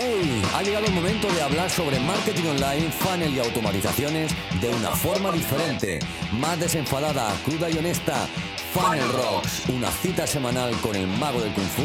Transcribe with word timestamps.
¡Hey! 0.00 0.42
Ha 0.54 0.62
llegado 0.62 0.86
el 0.86 0.92
momento 0.92 1.26
de 1.32 1.42
hablar 1.42 1.68
sobre 1.68 1.98
marketing 1.98 2.44
online, 2.50 2.88
funnel 2.92 3.34
y 3.34 3.40
automatizaciones 3.40 4.32
de 4.60 4.68
una 4.68 4.90
forma 4.90 5.32
diferente, 5.32 5.98
más 6.34 6.60
desenfadada, 6.60 7.34
cruda 7.44 7.68
y 7.68 7.78
honesta. 7.78 8.28
Funnel 8.72 9.08
Rocks, 9.12 9.68
una 9.68 9.90
cita 9.90 10.24
semanal 10.24 10.72
con 10.82 10.94
el 10.94 11.08
mago 11.08 11.40
del 11.40 11.52
kung 11.52 11.66
fu, 11.66 11.82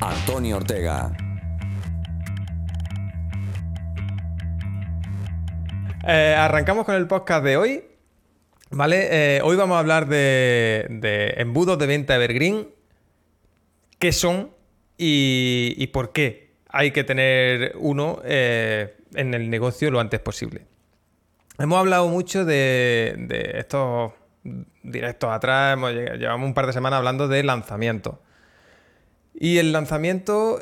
Antonio 0.00 0.58
Ortega. 0.58 1.10
Eh, 6.06 6.36
arrancamos 6.38 6.84
con 6.84 6.94
el 6.94 7.08
podcast 7.08 7.42
de 7.44 7.56
hoy. 7.56 7.84
¿Vale? 8.70 9.08
Eh, 9.10 9.40
hoy 9.42 9.56
vamos 9.56 9.76
a 9.76 9.80
hablar 9.80 10.06
de, 10.06 11.34
embudos 11.36 11.78
de 11.78 11.86
venta 11.86 12.14
evergreen. 12.14 12.68
¿Qué 13.98 14.12
son 14.12 14.52
y 14.98 15.84
por 15.88 16.12
qué 16.12 16.45
hay 16.76 16.90
que 16.90 17.04
tener 17.04 17.72
uno 17.78 18.20
eh, 18.24 18.96
en 19.14 19.34
el 19.34 19.48
negocio 19.50 19.90
lo 19.90 20.00
antes 20.00 20.20
posible? 20.20 20.66
Hemos 21.58 21.78
hablado 21.78 22.08
mucho 22.08 22.44
de, 22.44 23.14
de 23.18 23.52
estos 23.58 24.12
directos 24.82 25.30
atrás, 25.30 25.78
llevamos 26.18 26.46
un 26.46 26.54
par 26.54 26.66
de 26.66 26.72
semanas 26.72 26.98
hablando 26.98 27.28
de 27.28 27.42
lanzamiento. 27.42 28.22
Y 29.34 29.58
el 29.58 29.72
lanzamiento 29.72 30.60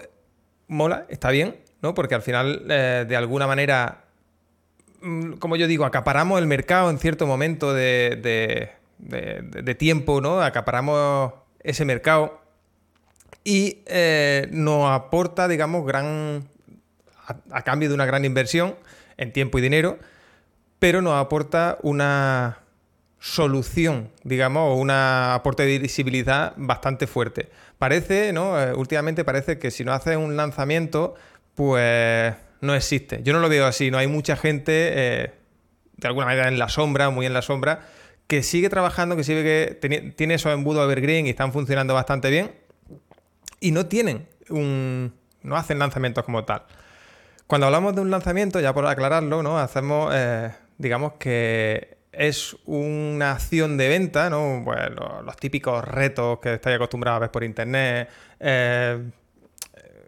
mola, 0.68 1.06
está 1.08 1.30
bien, 1.30 1.56
¿no? 1.82 1.94
Porque 1.94 2.14
al 2.14 2.22
final, 2.22 2.64
eh, 2.70 3.04
de 3.08 3.16
alguna 3.16 3.46
manera, 3.46 4.04
mm, 5.02 5.34
como 5.34 5.56
yo 5.56 5.66
digo, 5.66 5.84
acaparamos 5.84 6.38
el 6.40 6.46
mercado 6.46 6.90
en 6.90 6.98
cierto 6.98 7.26
momento 7.26 7.74
de- 7.74 8.70
de 8.98 9.74
tiempo, 9.74 10.20
¿no? 10.20 10.40
Acaparamos 10.40 11.32
ese 11.60 11.84
mercado 11.84 12.40
y 13.44 13.82
eh, 13.86 14.48
nos 14.50 14.90
aporta, 14.90 15.46
digamos, 15.46 15.86
gran. 15.86 16.48
A, 17.50 17.62
cambio 17.62 17.88
de 17.88 17.94
una 17.94 18.04
gran 18.04 18.24
inversión 18.26 18.74
en 19.16 19.32
tiempo 19.32 19.58
y 19.58 19.62
dinero, 19.62 19.98
pero 20.78 21.00
nos 21.00 21.14
aporta 21.14 21.78
una 21.82 22.58
solución, 23.18 24.10
digamos, 24.24 24.70
o 24.70 24.74
una 24.74 25.32
aporte 25.32 25.64
de 25.64 25.78
visibilidad 25.78 26.52
bastante 26.56 27.06
fuerte. 27.06 27.48
Parece, 27.78 28.34
¿no? 28.34 28.60
Eh, 28.60 28.74
últimamente 28.74 29.24
parece 29.24 29.58
que 29.58 29.70
si 29.70 29.84
no 29.84 29.94
haces 29.94 30.18
un 30.18 30.36
lanzamiento, 30.36 31.14
pues 31.54 32.34
no 32.60 32.74
existe. 32.74 33.22
Yo 33.22 33.32
no 33.32 33.38
lo 33.38 33.48
veo 33.48 33.64
así, 33.66 33.90
no 33.90 33.96
hay 33.96 34.06
mucha 34.06 34.36
gente, 34.36 34.72
eh, 34.72 35.30
de 35.96 36.08
alguna 36.08 36.26
manera 36.26 36.48
en 36.48 36.58
la 36.58 36.68
sombra, 36.68 37.08
muy 37.08 37.24
en 37.24 37.32
la 37.32 37.40
sombra, 37.40 37.86
que 38.26 38.42
sigue 38.42 38.68
trabajando, 38.68 39.16
que 39.16 39.24
sigue 39.24 39.42
que 39.42 39.80
teni- 39.80 40.14
tiene 40.14 40.34
esos 40.34 40.52
embudos 40.52 40.84
evergreen 40.84 41.26
y 41.26 41.30
están 41.30 41.52
funcionando 41.54 41.94
bastante 41.94 42.28
bien 42.28 42.52
y 43.66 43.70
no 43.72 43.86
tienen 43.86 44.28
un. 44.50 45.14
no 45.42 45.56
hacen 45.56 45.78
lanzamientos 45.78 46.24
como 46.24 46.44
tal. 46.44 46.62
Cuando 47.46 47.66
hablamos 47.66 47.94
de 47.94 48.00
un 48.02 48.10
lanzamiento, 48.10 48.60
ya 48.60 48.72
por 48.74 48.86
aclararlo, 48.86 49.42
¿no? 49.42 49.58
Hacemos, 49.58 50.12
eh, 50.14 50.50
digamos 50.78 51.14
que 51.14 51.96
es 52.12 52.56
una 52.66 53.32
acción 53.32 53.76
de 53.76 53.88
venta, 53.88 54.30
¿no? 54.30 54.62
Pues 54.64 54.78
lo- 54.90 55.22
los, 55.22 55.36
típicos 55.36 55.84
retos 55.84 56.38
que 56.40 56.54
estáis 56.54 56.76
acostumbrados 56.76 57.16
a 57.18 57.20
ver 57.20 57.30
por 57.30 57.42
internet, 57.44 58.08
eh, 58.40 59.02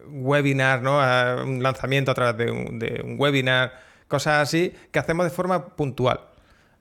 webinar, 0.09 0.83
¿no? 0.83 0.99
Un 1.45 1.63
lanzamiento 1.63 2.11
a 2.11 2.15
través 2.15 2.37
de 2.37 2.51
un, 2.51 2.79
de 2.79 3.01
un 3.05 3.17
webinar, 3.19 3.73
cosas 4.09 4.43
así, 4.43 4.73
que 4.93 4.99
hacemos 4.99 5.25
de 5.25 5.31
forma 5.31 5.67
puntual. 5.77 6.21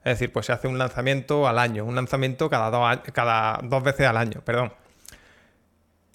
Es 0.04 0.12
decir, 0.18 0.32
pues 0.32 0.46
se 0.46 0.52
hace 0.52 0.68
un 0.68 0.78
lanzamiento 0.78 1.48
al 1.48 1.58
año, 1.58 1.84
un 1.84 1.94
lanzamiento 1.96 2.48
cada 2.48 2.70
dos, 2.70 3.00
cada 3.12 3.60
dos 3.64 3.82
veces 3.82 4.06
al 4.06 4.16
año, 4.16 4.40
perdón. 4.44 4.72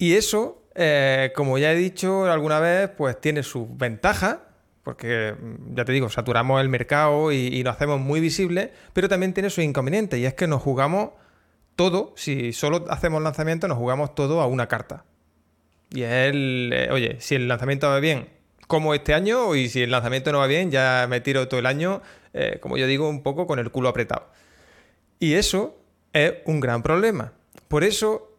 Y 0.02 0.16
eso, 0.16 0.64
eh, 0.74 1.30
como 1.32 1.58
ya 1.58 1.70
he 1.70 1.76
dicho 1.76 2.24
alguna 2.24 2.58
vez, 2.58 2.90
pues 2.90 3.20
tiene 3.20 3.44
sus 3.44 3.68
ventajas, 3.78 4.38
porque 4.82 5.32
mm, 5.40 5.76
ya 5.76 5.84
te 5.84 5.92
digo, 5.92 6.08
saturamos 6.08 6.60
el 6.60 6.68
mercado 6.68 7.30
y, 7.30 7.36
y 7.36 7.62
lo 7.62 7.70
hacemos 7.70 8.00
muy 8.00 8.18
visible, 8.18 8.72
pero 8.94 9.08
también 9.08 9.32
tiene 9.32 9.48
sus 9.48 9.62
inconvenientes, 9.62 10.18
y 10.18 10.26
es 10.26 10.34
que 10.34 10.48
nos 10.48 10.60
jugamos 10.60 11.10
todo, 11.76 12.14
si 12.16 12.52
solo 12.52 12.84
hacemos 12.90 13.22
lanzamiento, 13.22 13.68
nos 13.68 13.78
jugamos 13.78 14.12
todo 14.16 14.40
a 14.40 14.48
una 14.48 14.66
carta. 14.66 15.04
Y 15.90 16.02
es 16.02 16.10
el, 16.10 16.72
eh, 16.74 16.88
oye, 16.90 17.18
si 17.20 17.36
el 17.36 17.46
lanzamiento 17.46 17.86
va 17.88 18.00
bien, 18.00 18.28
como 18.66 18.94
este 18.94 19.14
año, 19.14 19.54
y 19.54 19.68
si 19.68 19.82
el 19.82 19.92
lanzamiento 19.92 20.32
no 20.32 20.40
va 20.40 20.48
bien, 20.48 20.72
ya 20.72 21.06
me 21.08 21.20
tiro 21.20 21.46
todo 21.46 21.60
el 21.60 21.66
año, 21.66 22.02
eh, 22.34 22.58
como 22.60 22.76
yo 22.76 22.88
digo, 22.88 23.08
un 23.08 23.22
poco 23.22 23.46
con 23.46 23.60
el 23.60 23.70
culo 23.70 23.88
apretado. 23.88 24.26
Y 25.20 25.34
eso 25.34 25.78
es 26.12 26.34
un 26.44 26.58
gran 26.58 26.82
problema. 26.82 27.34
Por 27.68 27.84
eso 27.84 28.30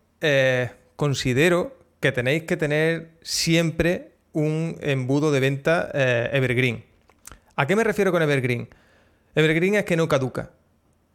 considero 0.96 1.78
que 2.00 2.12
tenéis 2.12 2.44
que 2.44 2.58
tener 2.58 3.12
siempre 3.22 4.12
un 4.34 4.78
embudo 4.82 5.32
de 5.32 5.40
venta 5.40 5.90
eh, 5.94 6.30
evergreen. 6.34 6.84
¿A 7.56 7.68
qué 7.68 7.76
me 7.76 7.84
refiero 7.84 8.12
con 8.12 8.22
evergreen? 8.22 8.68
Evergreen 9.36 9.76
es 9.76 9.86
que 9.86 9.96
no 9.96 10.08
caduca. 10.08 10.52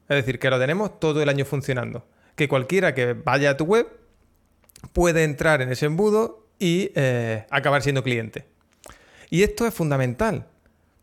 Es 0.08 0.16
decir, 0.16 0.38
que 0.38 0.50
lo 0.50 0.58
tenemos 0.58 0.98
todo 0.98 1.20
el 1.22 1.28
año 1.28 1.44
funcionando. 1.44 2.06
Que 2.36 2.48
cualquiera 2.48 2.94
que 2.94 3.12
vaya 3.12 3.50
a 3.50 3.56
tu 3.56 3.64
web 3.64 3.86
puede 4.92 5.24
entrar 5.24 5.60
en 5.60 5.70
ese 5.70 5.86
embudo 5.86 6.46
y 6.58 6.90
eh, 6.94 7.44
acabar 7.50 7.82
siendo 7.82 8.02
cliente. 8.02 8.46
Y 9.30 9.42
esto 9.42 9.66
es 9.66 9.74
fundamental. 9.74 10.46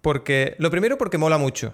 Porque, 0.01 0.55
lo 0.59 0.71
primero, 0.71 0.97
porque 0.97 1.17
mola 1.17 1.37
mucho. 1.37 1.73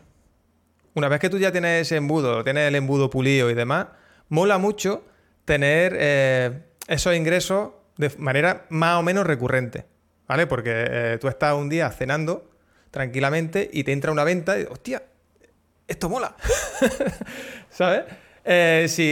Una 0.94 1.07
vez 1.07 1.19
que 1.19 1.29
tú 1.29 1.38
ya 1.38 1.51
tienes 1.51 1.83
ese 1.83 1.97
embudo, 1.97 2.44
tienes 2.44 2.68
el 2.68 2.75
embudo 2.75 3.09
pulido 3.09 3.50
y 3.50 3.53
demás, 3.53 3.88
mola 4.28 4.57
mucho 4.57 5.06
tener 5.45 5.95
eh, 5.97 6.62
esos 6.94 7.16
ingresos 7.16 7.72
de 7.97 8.12
manera 8.18 8.66
más 8.69 9.00
o 9.00 9.03
menos 9.03 9.25
recurrente. 9.25 9.85
¿Vale? 10.28 10.47
Porque 10.47 10.72
eh, 10.74 11.18
tú 11.19 11.28
estás 11.28 11.53
un 11.56 11.68
día 11.68 11.90
cenando 11.91 12.50
tranquilamente 12.90 13.69
y 13.74 13.84
te 13.84 13.91
entra 13.91 14.12
una 14.13 14.24
venta 14.24 14.57
y, 14.59 14.63
hostia, 14.63 15.03
esto 15.88 16.09
mola. 16.09 16.35
¿Sabes? 17.69 18.03
Eh, 18.46 18.85
si 18.88 19.07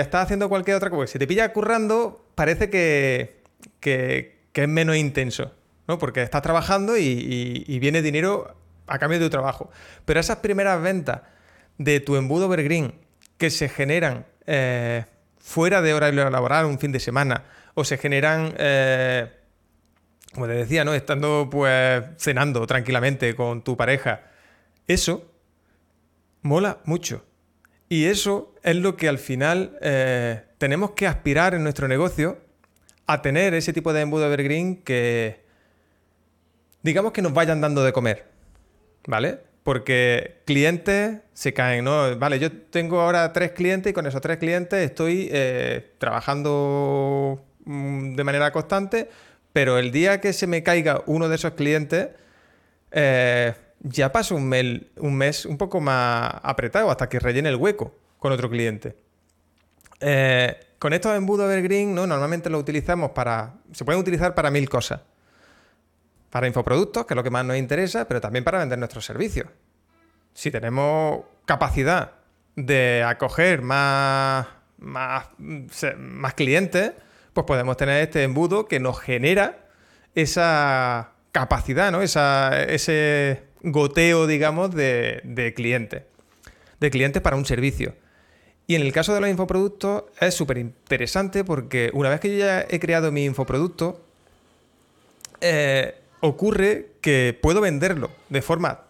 estás 0.00 0.24
haciendo 0.24 0.48
cualquier 0.48 0.76
otra 0.76 0.88
cosa, 0.90 1.12
si 1.12 1.18
te 1.18 1.26
pilla 1.26 1.52
currando, 1.52 2.24
parece 2.34 2.70
que, 2.70 3.42
que- 3.80 4.40
es 4.54 4.68
menos 4.68 4.96
intenso, 4.96 5.52
¿no? 5.88 5.98
Porque 5.98 6.22
estás 6.22 6.42
trabajando 6.42 6.96
y 6.98 7.78
viene 7.80 8.00
dinero 8.02 8.54
a 8.86 8.98
cambio 8.98 9.18
de 9.18 9.26
tu 9.26 9.30
trabajo. 9.30 9.70
Pero 10.04 10.20
esas 10.20 10.38
primeras 10.38 10.80
ventas 10.82 11.20
de 11.78 12.00
tu 12.00 12.16
embudo 12.16 12.46
evergreen 12.46 12.94
que 13.38 13.50
se 13.50 13.68
generan 13.68 14.26
eh, 14.46 15.04
fuera 15.42 15.82
de 15.82 15.92
horario 15.92 16.30
laboral, 16.30 16.66
un 16.66 16.78
fin 16.78 16.92
de 16.92 17.00
semana, 17.00 17.44
o 17.74 17.84
se 17.84 17.98
generan, 17.98 18.54
eh, 18.56 19.30
como 20.32 20.46
te 20.46 20.52
decía, 20.52 20.84
¿no? 20.84 20.94
Estando 20.94 21.48
pues 21.50 22.04
cenando 22.16 22.66
tranquilamente 22.66 23.34
con 23.34 23.62
tu 23.62 23.76
pareja, 23.76 24.22
eso 24.86 25.30
mola 26.42 26.78
mucho. 26.84 27.24
Y 27.88 28.06
eso 28.06 28.54
es 28.62 28.76
lo 28.76 28.96
que 28.96 29.08
al 29.08 29.18
final 29.18 29.76
eh, 29.82 30.42
tenemos 30.58 30.92
que 30.92 31.06
aspirar 31.06 31.54
en 31.54 31.62
nuestro 31.62 31.88
negocio 31.88 32.38
a 33.06 33.20
tener 33.20 33.52
ese 33.52 33.72
tipo 33.72 33.92
de 33.92 34.00
embudo 34.00 34.24
evergreen 34.26 34.76
que 34.76 35.44
digamos 36.82 37.12
que 37.12 37.20
nos 37.20 37.34
vayan 37.34 37.60
dando 37.60 37.82
de 37.82 37.92
comer, 37.92 38.26
¿vale? 39.06 39.40
Porque 39.62 40.42
clientes 40.44 41.18
se 41.34 41.52
caen, 41.52 41.84
¿no? 41.84 42.16
Vale, 42.16 42.38
yo 42.38 42.50
tengo 42.50 43.00
ahora 43.00 43.32
tres 43.32 43.52
clientes 43.52 43.90
y 43.90 43.94
con 43.94 44.06
esos 44.06 44.20
tres 44.20 44.38
clientes 44.38 44.78
estoy 44.80 45.28
eh, 45.30 45.92
trabajando 45.98 47.44
mm, 47.64 48.14
de 48.14 48.24
manera 48.24 48.50
constante, 48.50 49.08
pero 49.52 49.78
el 49.78 49.92
día 49.92 50.20
que 50.20 50.32
se 50.32 50.46
me 50.46 50.62
caiga 50.62 51.02
uno 51.06 51.28
de 51.28 51.36
esos 51.36 51.52
clientes, 51.52 52.08
eh, 52.90 53.54
ya 53.80 54.10
paso 54.10 54.34
un, 54.34 54.48
mes 54.48 55.46
un 55.46 55.58
poco 55.58 55.80
más 55.80 56.32
apretado 56.42 56.90
hasta 56.90 57.08
que 57.08 57.20
rellene 57.20 57.48
el 57.48 57.56
hueco 57.56 57.94
con 58.18 58.32
otro 58.32 58.50
cliente. 58.50 58.96
Eh, 60.00 60.56
con 60.78 60.92
estos 60.92 61.16
embudos 61.16 61.50
evergreen, 61.50 61.94
¿no? 61.94 62.06
Normalmente 62.08 62.50
lo 62.50 62.58
utilizamos 62.58 63.12
para. 63.12 63.54
Se 63.72 63.84
pueden 63.84 64.00
utilizar 64.00 64.34
para 64.34 64.50
mil 64.50 64.68
cosas. 64.68 65.00
Para 66.32 66.46
infoproductos, 66.46 67.04
que 67.04 67.12
es 67.12 67.16
lo 67.16 67.22
que 67.22 67.28
más 67.28 67.44
nos 67.44 67.58
interesa, 67.58 68.08
pero 68.08 68.18
también 68.22 68.42
para 68.42 68.58
vender 68.58 68.78
nuestros 68.78 69.04
servicios. 69.04 69.48
Si 70.32 70.50
tenemos 70.50 71.26
capacidad 71.44 72.12
de 72.56 73.04
acoger 73.06 73.60
más, 73.60 74.46
más, 74.78 75.26
más 75.98 76.32
clientes, 76.32 76.92
pues 77.34 77.46
podemos 77.46 77.76
tener 77.76 78.02
este 78.02 78.22
embudo 78.22 78.66
que 78.66 78.80
nos 78.80 78.98
genera 78.98 79.68
esa 80.14 81.12
capacidad, 81.32 81.92
¿no? 81.92 82.00
Esa- 82.00 82.62
ese 82.64 83.44
goteo, 83.62 84.26
digamos, 84.26 84.74
de, 84.74 85.20
de 85.24 85.52
clientes. 85.52 86.04
De 86.80 86.90
clientes 86.90 87.20
para 87.20 87.36
un 87.36 87.44
servicio. 87.44 87.94
Y 88.66 88.74
en 88.74 88.80
el 88.82 88.92
caso 88.94 89.12
de 89.14 89.20
los 89.20 89.28
infoproductos 89.28 90.04
es 90.18 90.32
súper 90.34 90.56
interesante 90.56 91.44
porque 91.44 91.90
una 91.92 92.08
vez 92.08 92.20
que 92.20 92.32
yo 92.32 92.38
ya 92.38 92.64
he 92.70 92.80
creado 92.80 93.12
mi 93.12 93.24
infoproducto, 93.26 94.02
eh, 95.42 95.98
ocurre 96.22 96.92
que 97.00 97.36
puedo 97.42 97.60
venderlo 97.60 98.10
de 98.28 98.42
forma 98.42 98.82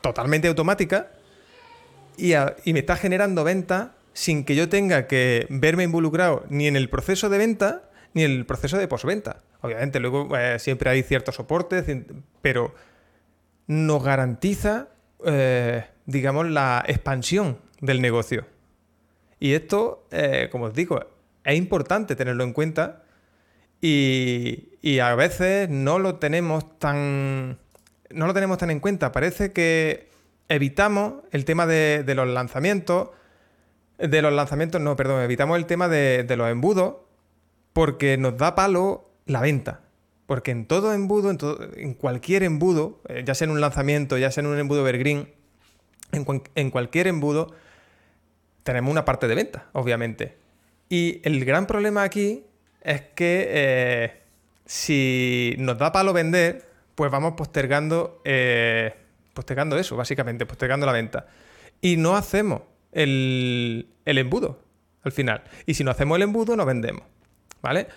totalmente 0.00 0.48
automática 0.48 1.10
y, 2.16 2.32
me 2.72 2.78
está 2.78 2.96
generando 2.96 3.44
venta 3.44 3.96
sin 4.12 4.44
que 4.44 4.54
yo 4.54 4.68
tenga 4.68 5.06
que 5.06 5.46
verme 5.50 5.82
involucrado 5.82 6.44
ni 6.48 6.68
en 6.68 6.76
el 6.76 6.88
proceso 6.88 7.28
de 7.28 7.38
venta 7.38 7.90
ni 8.14 8.22
en 8.22 8.30
el 8.30 8.46
proceso 8.46 8.78
de 8.78 8.86
postventa. 8.88 9.42
Obviamente, 9.62 10.00
luego 10.00 10.36
eh, 10.36 10.58
siempre 10.58 10.90
hay 10.90 11.02
ciertos 11.02 11.34
soportes, 11.36 11.84
pero 12.40 12.74
nos 13.66 14.02
garantiza, 14.02 14.88
eh, 15.24 15.84
digamos, 16.06 16.48
la 16.48 16.84
expansión 16.86 17.58
del 17.80 18.00
negocio. 18.00 18.46
Y 19.38 19.54
esto, 19.54 20.06
eh, 20.10 20.48
como 20.52 20.66
os 20.66 20.74
digo, 20.74 21.00
es 21.44 21.56
importante 21.56 22.16
tenerlo 22.16 22.44
en 22.44 22.52
cuenta 22.52 23.04
y, 23.80 24.98
a 25.00 25.14
veces 25.14 25.68
no 25.68 25.98
lo 25.98 26.16
tenemos 26.16 26.78
tan. 26.78 27.58
No 28.10 28.26
lo 28.26 28.34
tenemos 28.34 28.58
tan 28.58 28.70
en 28.70 28.80
cuenta. 28.80 29.12
Parece 29.12 29.52
que 29.52 30.08
evitamos 30.48 31.14
el 31.30 31.44
tema 31.44 31.66
de, 31.66 32.04
los 32.14 32.28
lanzamientos. 32.28 33.10
De 33.98 34.22
los 34.22 34.32
lanzamientos, 34.32 34.80
no, 34.80 34.96
perdón, 34.96 35.22
evitamos 35.22 35.58
el 35.58 35.66
tema 35.66 35.88
de, 35.88 36.24
los 36.36 36.50
embudos 36.50 36.96
porque 37.72 38.16
nos 38.16 38.36
da 38.36 38.54
palo 38.54 39.10
la 39.26 39.40
venta. 39.40 39.80
Porque 40.26 40.50
en 40.50 40.66
todo 40.66 40.92
embudo, 40.92 41.30
en, 41.30 41.38
en 41.76 41.94
cualquier 41.94 42.42
embudo, 42.42 43.00
eh, 43.08 43.24
ya 43.26 43.34
sea 43.34 43.46
en 43.46 43.50
un 43.50 43.60
lanzamiento, 43.60 44.16
ya 44.16 44.30
sea 44.30 44.42
en 44.42 44.46
un 44.48 44.58
embudo 44.58 44.80
evergreen, 44.80 45.28
en, 46.12 46.24
en 46.54 46.70
cualquier 46.70 47.08
embudo, 47.08 47.52
tenemos 48.62 48.90
una 48.90 49.04
parte 49.04 49.26
de 49.26 49.34
venta, 49.34 49.66
obviamente. 49.72 50.36
Y 50.88 51.20
el 51.24 51.44
gran 51.44 51.66
problema 51.66 52.02
aquí 52.04 52.44
es 52.80 53.02
que 53.14 53.46
eh, 53.48 54.20
si 54.64 55.54
nos 55.58 55.78
da 55.78 55.92
palo 55.92 56.12
vender, 56.12 56.64
pues 56.94 57.10
vamos 57.10 57.34
postergando, 57.34 58.20
eh, 58.24 58.94
postergando 59.34 59.78
eso, 59.78 59.96
básicamente, 59.96 60.46
postergando 60.46 60.86
la 60.86 60.92
venta. 60.92 61.26
Y 61.80 61.96
no 61.96 62.16
hacemos 62.16 62.62
el, 62.92 63.88
embudo 64.04 64.62
al 65.02 65.12
final. 65.12 65.42
Y 65.66 65.74
si 65.74 65.84
no 65.84 65.90
hacemos 65.90 66.16
el 66.16 66.22
embudo, 66.22 66.56
no 66.56 66.64
vendemos. 66.66 67.04
¿Vale? 67.62 67.88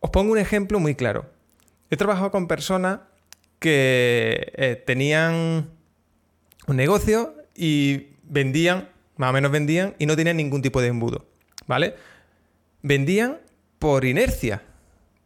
Os 0.00 0.10
pongo 0.10 0.32
un 0.32 0.38
ejemplo 0.38 0.80
muy 0.80 0.94
claro. 0.94 1.30
He 1.90 1.96
trabajado 1.96 2.30
con 2.30 2.48
personas 2.48 3.00
que 3.58 4.52
eh, 4.56 4.82
tenían 4.86 5.70
un 6.66 6.76
negocio 6.76 7.34
y 7.54 8.08
vendían, 8.24 8.88
más 9.16 9.30
o 9.30 9.32
menos 9.32 9.50
vendían, 9.50 9.94
y 9.98 10.06
no 10.06 10.16
tenían 10.16 10.36
ningún 10.36 10.62
tipo 10.62 10.80
de 10.80 10.88
embudo. 10.88 11.26
¿Vale? 11.66 11.94
Vendían 12.82 13.38
por 13.84 14.06
inercia, 14.06 14.62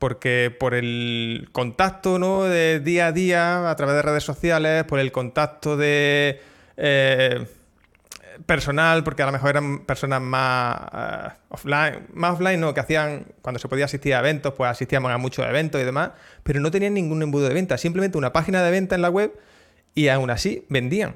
porque 0.00 0.52
por 0.58 0.74
el 0.74 1.48
contacto 1.52 2.18
¿no? 2.18 2.42
de 2.42 2.80
día 2.80 3.06
a 3.06 3.12
día 3.12 3.70
a 3.70 3.76
través 3.76 3.94
de 3.94 4.02
redes 4.02 4.24
sociales, 4.24 4.82
por 4.82 4.98
el 4.98 5.12
contacto 5.12 5.76
de 5.76 6.40
eh, 6.76 7.46
personal, 8.46 9.04
porque 9.04 9.22
a 9.22 9.26
lo 9.26 9.30
mejor 9.30 9.50
eran 9.50 9.86
personas 9.86 10.20
más 10.20 10.76
eh, 10.92 11.28
offline, 11.50 12.08
más 12.14 12.32
offline, 12.32 12.58
no, 12.58 12.74
que 12.74 12.80
hacían, 12.80 13.26
cuando 13.42 13.60
se 13.60 13.68
podía 13.68 13.84
asistir 13.84 14.12
a 14.16 14.18
eventos, 14.18 14.54
pues 14.54 14.68
asistíamos 14.68 15.12
a 15.12 15.18
muchos 15.18 15.46
eventos 15.46 15.80
y 15.80 15.84
demás, 15.84 16.10
pero 16.42 16.58
no 16.58 16.72
tenían 16.72 16.94
ningún 16.94 17.22
embudo 17.22 17.46
de 17.46 17.54
venta, 17.54 17.78
simplemente 17.78 18.18
una 18.18 18.32
página 18.32 18.64
de 18.64 18.72
venta 18.72 18.96
en 18.96 19.02
la 19.02 19.08
web 19.08 19.38
y 19.94 20.08
aún 20.08 20.30
así 20.30 20.66
vendían. 20.68 21.14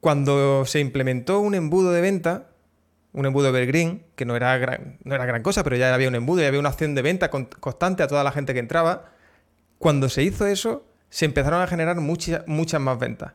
Cuando 0.00 0.64
se 0.66 0.80
implementó 0.80 1.38
un 1.38 1.54
embudo 1.54 1.92
de 1.92 2.00
venta, 2.00 2.49
un 3.12 3.26
embudo 3.26 3.48
Evergreen, 3.48 4.04
que 4.14 4.24
no 4.24 4.36
era, 4.36 4.56
gran, 4.58 4.98
no 5.04 5.14
era 5.14 5.26
gran 5.26 5.42
cosa, 5.42 5.64
pero 5.64 5.76
ya 5.76 5.92
había 5.92 6.08
un 6.08 6.14
embudo 6.14 6.42
y 6.42 6.44
había 6.44 6.60
una 6.60 6.68
acción 6.68 6.94
de 6.94 7.02
venta 7.02 7.30
constante 7.30 8.02
a 8.02 8.06
toda 8.06 8.22
la 8.24 8.32
gente 8.32 8.52
que 8.52 8.60
entraba. 8.60 9.12
Cuando 9.78 10.08
se 10.08 10.22
hizo 10.22 10.46
eso, 10.46 10.86
se 11.08 11.24
empezaron 11.24 11.60
a 11.60 11.66
generar 11.66 11.96
muchas, 11.96 12.46
muchas 12.46 12.80
más 12.80 12.98
ventas. 12.98 13.32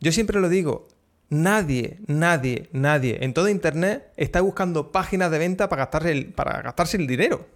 Yo 0.00 0.12
siempre 0.12 0.40
lo 0.40 0.48
digo, 0.48 0.88
nadie, 1.30 1.98
nadie, 2.06 2.68
nadie 2.72 3.18
en 3.22 3.34
todo 3.34 3.48
Internet 3.48 4.12
está 4.16 4.40
buscando 4.40 4.92
páginas 4.92 5.30
de 5.30 5.38
venta 5.38 5.68
para 5.68 5.84
gastarse 5.84 6.12
el, 6.12 6.32
para 6.32 6.62
gastarse 6.62 6.96
el 6.98 7.06
dinero. 7.06 7.46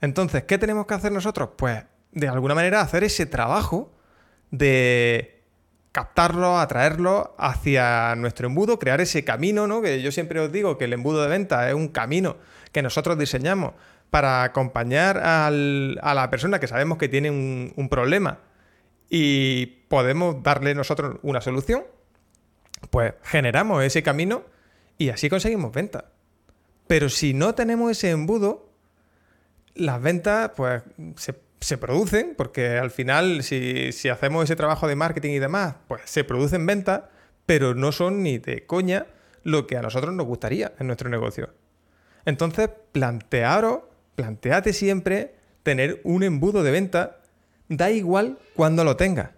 Entonces, 0.00 0.44
¿qué 0.44 0.58
tenemos 0.58 0.86
que 0.86 0.94
hacer 0.94 1.12
nosotros? 1.12 1.50
Pues, 1.56 1.82
de 2.12 2.28
alguna 2.28 2.54
manera, 2.54 2.82
hacer 2.82 3.04
ese 3.04 3.26
trabajo 3.26 3.92
de 4.50 5.33
captarlo, 5.94 6.58
atraerlo 6.58 7.36
hacia 7.38 8.16
nuestro 8.16 8.48
embudo, 8.48 8.80
crear 8.80 9.00
ese 9.00 9.22
camino, 9.24 9.68
¿no? 9.68 9.80
Que 9.80 10.02
yo 10.02 10.10
siempre 10.10 10.40
os 10.40 10.50
digo 10.50 10.76
que 10.76 10.86
el 10.86 10.92
embudo 10.92 11.22
de 11.22 11.28
venta 11.28 11.68
es 11.68 11.74
un 11.74 11.86
camino 11.86 12.36
que 12.72 12.82
nosotros 12.82 13.16
diseñamos 13.16 13.74
para 14.10 14.42
acompañar 14.42 15.18
a 15.22 15.50
la 15.52 16.30
persona 16.30 16.58
que 16.58 16.66
sabemos 16.66 16.98
que 16.98 17.08
tiene 17.08 17.30
un, 17.30 17.88
problema 17.88 18.40
y 19.08 19.66
podemos 19.86 20.42
darle 20.42 20.74
nosotros 20.74 21.18
una 21.22 21.40
solución, 21.40 21.84
pues 22.90 23.14
generamos 23.22 23.84
ese 23.84 24.02
camino 24.02 24.42
y 24.98 25.10
así 25.10 25.30
conseguimos 25.30 25.70
ventas. 25.72 26.06
Pero 26.88 27.08
si 27.08 27.34
no 27.34 27.54
tenemos 27.54 27.92
ese 27.92 28.10
embudo, 28.10 28.68
las 29.76 30.02
ventas 30.02 30.50
pues 30.56 30.82
se 31.14 31.34
se 31.64 31.78
producen, 31.78 32.34
porque 32.36 32.76
al 32.76 32.90
final, 32.90 33.42
si, 33.42 33.90
hacemos 34.10 34.44
ese 34.44 34.54
trabajo 34.54 34.86
de 34.86 34.96
marketing 34.96 35.30
y 35.30 35.38
demás, 35.38 35.76
pues 35.88 36.02
se 36.04 36.22
producen 36.22 36.66
ventas, 36.66 37.04
pero 37.46 37.74
no 37.74 37.90
son 37.90 38.22
ni 38.22 38.36
de 38.36 38.66
coña 38.66 39.06
lo 39.44 39.66
que 39.66 39.78
a 39.78 39.82
nosotros 39.82 40.14
nos 40.14 40.26
gustaría 40.26 40.72
en 40.78 40.86
nuestro 40.86 41.08
negocio. 41.08 41.54
Entonces, 42.26 42.68
plantearos, 42.92 43.80
planteate 44.14 44.74
siempre 44.74 45.36
tener 45.62 46.02
un 46.04 46.22
embudo 46.22 46.62
de 46.62 46.70
venta, 46.70 47.20
da 47.68 47.90
igual 47.90 48.38
cuando 48.54 48.84
lo 48.84 48.96
tengas. 48.96 49.30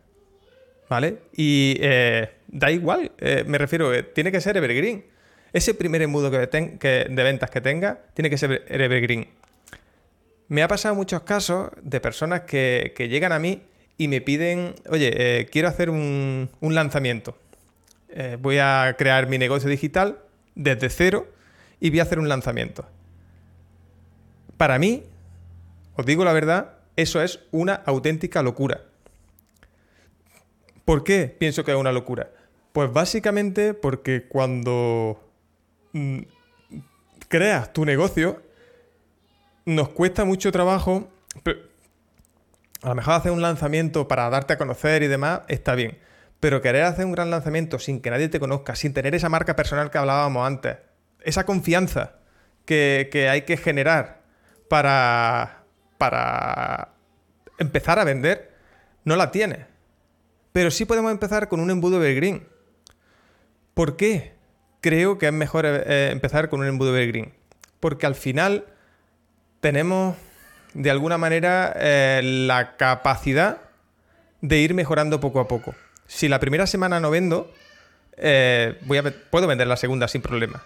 ¿Vale? 0.89 1.19
Y 1.33 1.77
eh, 1.81 2.31
da 2.49 2.73
igual, 2.73 3.13
eh, 3.19 3.45
me 3.47 3.59
refiero, 3.59 3.95
eh, 3.95 4.03
tiene 4.03 4.33
que 4.33 4.41
ser 4.41 4.57
evergreen. 4.57 5.05
Ese 5.53 5.75
primer 5.75 6.03
embudo 6.03 6.31
que 6.31 7.07
de 7.09 7.23
ventas 7.23 7.51
que 7.51 7.61
tenga 7.61 8.01
tiene 8.15 8.31
que 8.31 8.37
ser 8.37 8.65
evergreen. 8.69 9.29
Me 10.49 10.63
ha 10.63 10.69
pasado 10.69 10.95
muchos 10.95 11.23
casos 11.23 11.71
de 11.83 12.01
personas 12.01 12.43
que, 12.43 12.93
llegan 13.11 13.33
a 13.33 13.39
mí 13.39 13.63
y 13.99 14.09
me 14.09 14.21
piden, 14.21 14.75
oye, 14.89 15.41
eh, 15.41 15.47
quiero 15.47 15.69
hacer 15.69 15.91
un, 15.91 16.49
lanzamiento. 16.61 17.37
Eh, 18.11 18.39
voy 18.41 18.59
a 18.59 18.95
crear 18.97 19.29
mi 19.29 19.39
negocio 19.39 19.69
digital 19.69 20.19
desde 20.55 20.89
cero 20.89 21.27
y 21.81 21.91
voy 21.91 21.99
a 21.99 22.05
hacer 22.05 22.19
un 22.19 22.29
lanzamiento. 22.29 22.87
Para 24.57 24.79
mí, 24.79 25.03
os 25.97 26.07
digo 26.07 26.25
la 26.25 26.33
verdad, 26.33 26.75
eso 26.95 27.21
es 27.21 27.41
una 27.51 27.75
auténtica 27.75 28.43
locura. 28.43 28.83
¿Por 30.85 31.03
qué 31.03 31.35
pienso 31.37 31.65
que 31.65 31.73
es 31.73 31.77
una 31.77 31.91
locura? 31.91 32.31
Pues 32.73 32.93
básicamente 32.93 33.75
porque 33.75 34.29
cuando 34.29 35.21
mm, 35.93 36.21
creas 37.29 37.73
tu 37.73 37.85
negocio, 37.85 38.46
nos 39.67 39.91
cuesta 39.91 40.25
mucho 40.25 40.51
trabajo. 40.53 41.11
a 42.83 42.89
lo 42.89 42.95
mejor 42.95 43.15
hacer 43.15 43.33
un 43.33 43.43
lanzamiento 43.43 44.09
para 44.09 44.31
darte 44.31 44.55
a 44.55 44.59
conocer 44.59 45.03
y 45.03 45.09
demás 45.09 45.43
está 45.49 45.75
bien. 45.75 45.99
Pero 46.41 46.63
querer 46.63 46.85
hacer 46.85 47.05
un 47.05 47.13
gran 47.13 47.31
lanzamiento 47.31 47.79
sin 47.79 48.01
que 48.01 48.11
nadie 48.11 48.29
te 48.29 48.41
conozca, 48.41 48.77
sin 48.77 48.95
tener 48.95 49.15
esa 49.15 49.29
marca 49.29 49.57
personal 49.57 49.91
que 49.91 49.99
hablábamos 49.99 50.47
antes, 50.47 50.77
esa 51.23 51.45
confianza 51.45 52.17
que, 52.65 53.29
hay 53.31 53.43
que 53.43 53.57
generar 53.57 54.23
para, 54.69 55.65
para 55.99 56.93
empezar 57.59 57.99
a 57.99 58.05
vender, 58.05 58.55
no 59.05 59.17
la 59.17 59.31
tiene. 59.31 59.67
Pero 60.53 60.71
sí 60.71 60.85
podemos 60.85 61.11
empezar 61.11 61.49
con 61.49 61.61
un 61.61 61.71
embudo 61.71 61.97
evergreen. 61.97 62.47
¿Por 63.75 63.97
qué? 63.97 64.35
Creo 64.81 65.19
que 65.19 65.27
es 65.27 65.33
mejor 65.33 65.65
eh, 65.67 66.11
empezar 66.13 66.49
con 66.49 66.61
un 66.61 66.67
embudo 66.67 66.91
evergreen. 66.91 67.35
Porque 67.81 68.07
al 68.07 68.15
final 68.15 68.67
tenemos 69.61 70.17
de 70.75 70.91
alguna 70.91 71.19
manera 71.19 71.75
eh, 71.77 72.21
la 72.23 72.77
capacidad 72.77 73.63
de 74.41 74.59
ir 74.59 74.75
mejorando 74.75 75.21
poco 75.21 75.41
a 75.41 75.49
poco. 75.49 75.75
Si 76.07 76.29
la 76.29 76.39
primera 76.39 76.67
semana 76.67 77.01
no 77.01 77.11
vendo, 77.11 77.53
eh, 78.17 78.79
puedo 79.31 79.47
vender 79.47 79.67
la 79.67 79.77
segunda 79.77 80.09
sin 80.09 80.23
problema. 80.23 80.63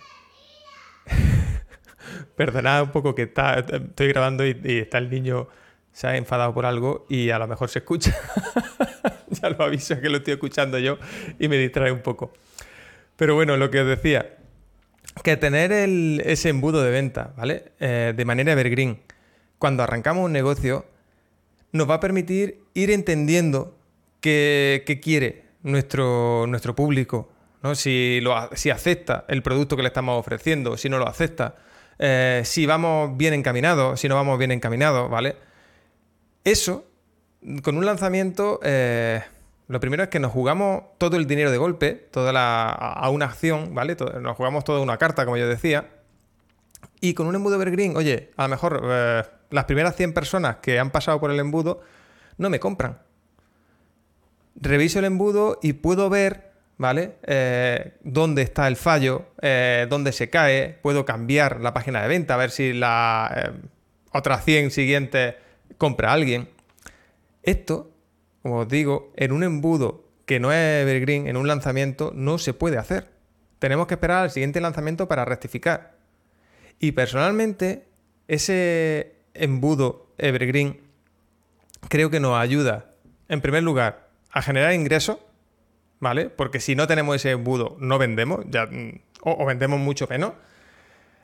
Perdonad 2.37 2.82
un 2.82 2.90
poco 2.90 3.14
que 3.14 3.23
está, 3.23 3.61
estoy 3.61 4.09
grabando 4.09 4.44
y, 4.47 4.56
está 4.64 4.99
el 4.99 5.11
niño, 5.11 5.49
se 5.92 6.09
ha 6.09 6.16
enfadado 6.16 6.52
por 6.52 6.66
algo 6.66 7.06
y 7.09 7.30
a 7.30 7.38
lo 7.38 7.47
mejor 7.47 7.68
se 7.68 7.80
escucha. 7.80 8.14
ya 9.28 9.50
lo 9.50 9.64
aviso 9.64 10.00
que 10.00 10.09
lo 10.09 10.18
estoy 10.18 10.35
escuchando 10.35 10.78
yo 10.78 10.99
y 11.38 11.49
me 11.49 11.56
distrae 11.56 11.92
un 11.92 12.02
poco. 12.02 12.32
Pero 13.16 13.35
bueno, 13.35 13.56
lo 13.56 13.70
que 13.70 13.80
os 13.80 13.87
decía, 13.87 14.37
que 15.23 15.37
tener 15.37 15.73
ese 15.73 16.49
embudo 16.49 16.83
de 16.83 16.91
venta, 16.91 17.33
¿vale? 17.37 17.73
Eh, 17.81 18.12
de 18.17 18.25
manera 18.25 18.53
evergreen, 18.53 19.00
cuando 19.59 19.83
arrancamos 19.83 20.25
un 20.25 20.33
negocio, 20.33 20.87
nos 21.73 21.89
va 21.89 21.95
a 21.95 22.00
permitir 22.00 22.62
ir 22.75 22.91
entendiendo 22.91 23.77
qué, 24.21 25.00
quiere 25.03 25.45
nuestro, 25.62 26.47
nuestro 26.47 26.75
público, 26.75 27.31
¿no? 27.62 27.75
Si, 27.75 28.21
lo, 28.23 28.50
si 28.55 28.71
acepta 28.71 29.25
el 29.29 29.43
producto 29.43 29.77
que 29.77 29.83
le 29.83 29.89
estamos 29.89 30.19
ofreciendo, 30.19 30.77
si 30.77 30.89
no 30.89 30.99
lo 30.99 31.09
acepta, 31.09 31.57
eh, 31.99 32.43
si 32.45 32.67
vamos 32.67 33.17
bien 33.17 33.35
encaminados, 33.35 34.00
si 34.00 34.09
no 34.09 34.15
vamos 34.15 34.39
bien 34.39 34.53
encaminados, 34.53 35.11
¿vale? 35.11 35.37
Eso, 36.45 36.87
con 37.62 37.77
un 37.77 37.87
lanzamiento... 37.87 38.61
Eh, 38.62 39.23
lo 39.71 39.79
primero 39.79 40.03
es 40.03 40.09
que 40.09 40.19
nos 40.19 40.33
jugamos 40.33 40.83
todo 40.99 41.17
el 41.17 41.29
dinero 41.29 41.53
de 41.53 41.57
golpe, 41.57 41.93
toda 41.93 42.33
la, 42.33 42.71
a 42.71 43.09
una 43.11 43.27
acción, 43.27 43.73
¿vale? 43.73 43.97
nos 44.21 44.37
jugamos 44.37 44.65
toda 44.65 44.81
una 44.81 44.99
carta, 44.99 45.25
como 45.25 45.37
yo 45.37 45.47
decía. 45.47 45.91
Y 47.00 47.15
con 47.15 47.29
un 47.29 47.37
embudo 47.37 47.55
evergreen, 47.55 47.97
oye, 47.97 48.33
a 48.37 48.43
lo 48.43 48.49
mejor 48.49 48.83
eh, 48.85 49.23
las 49.50 49.67
primeras 49.67 49.95
100 49.95 50.12
personas 50.12 50.57
que 50.57 50.81
han 50.81 50.91
pasado 50.91 51.21
por 51.21 51.31
el 51.31 51.39
embudo 51.39 51.83
no 52.37 52.50
me 52.50 52.59
compran. 52.59 52.99
Reviso 54.57 54.99
el 54.99 55.05
embudo 55.05 55.61
y 55.62 55.75
puedo 55.75 56.11
ver, 56.11 56.50
¿vale? 56.77 57.19
Eh, 57.23 57.95
dónde 58.03 58.43
está 58.43 58.67
el 58.67 58.75
fallo, 58.75 59.27
eh, 59.41 59.87
dónde 59.89 60.11
se 60.11 60.31
cae, 60.31 60.81
puedo 60.83 61.05
cambiar 61.05 61.61
la 61.61 61.73
página 61.73 62.03
de 62.03 62.09
venta, 62.09 62.35
a 62.35 62.39
ver 62.39 62.50
si 62.50 62.73
la 62.73 63.53
otras 64.11 64.45
100 64.45 64.73
siguientes 64.73 65.37
compra 65.79 66.12
alguien. 66.12 66.49
Esto, 67.45 67.93
como 68.42 68.61
os 68.61 68.68
digo, 68.68 69.12
en 69.16 69.32
un 69.32 69.42
embudo 69.42 70.04
que 70.26 70.40
no 70.40 70.52
es 70.52 70.82
Evergreen, 70.82 71.26
en 71.26 71.37
un 71.37 71.49
lanzamiento, 71.49 72.12
no 72.14 72.38
se 72.38 72.54
puede 72.54 72.78
hacer. 72.78 73.09
Tenemos 73.59 73.87
que 73.87 73.94
esperar 73.94 74.23
al 74.23 74.30
siguiente 74.30 74.61
lanzamiento 74.61 75.09
para 75.09 75.25
rectificar. 75.25 75.97
Y 76.78 76.92
personalmente, 76.92 77.85
ese 78.28 79.16
embudo 79.35 80.12
Evergreen 80.18 80.80
creo 81.88 82.11
que 82.11 82.20
nos 82.20 82.38
ayuda, 82.38 82.92
en 83.28 83.40
primer 83.40 83.62
lugar, 83.62 84.09
a 84.30 84.40
generar 84.40 84.73
ingresos, 84.73 85.18
¿vale? 85.99 86.30
Porque 86.30 86.61
si 86.61 86.75
no 86.75 86.87
tenemos 86.87 87.16
ese 87.16 87.32
embudo, 87.32 87.76
no 87.80 87.99
vendemos, 87.99 88.44
ya, 88.49 88.66
mm, 88.66 89.00
o, 89.23 89.42
o 89.42 89.47
vendemos 89.47 89.80
mucho 89.80 90.06
menos. 90.09 90.32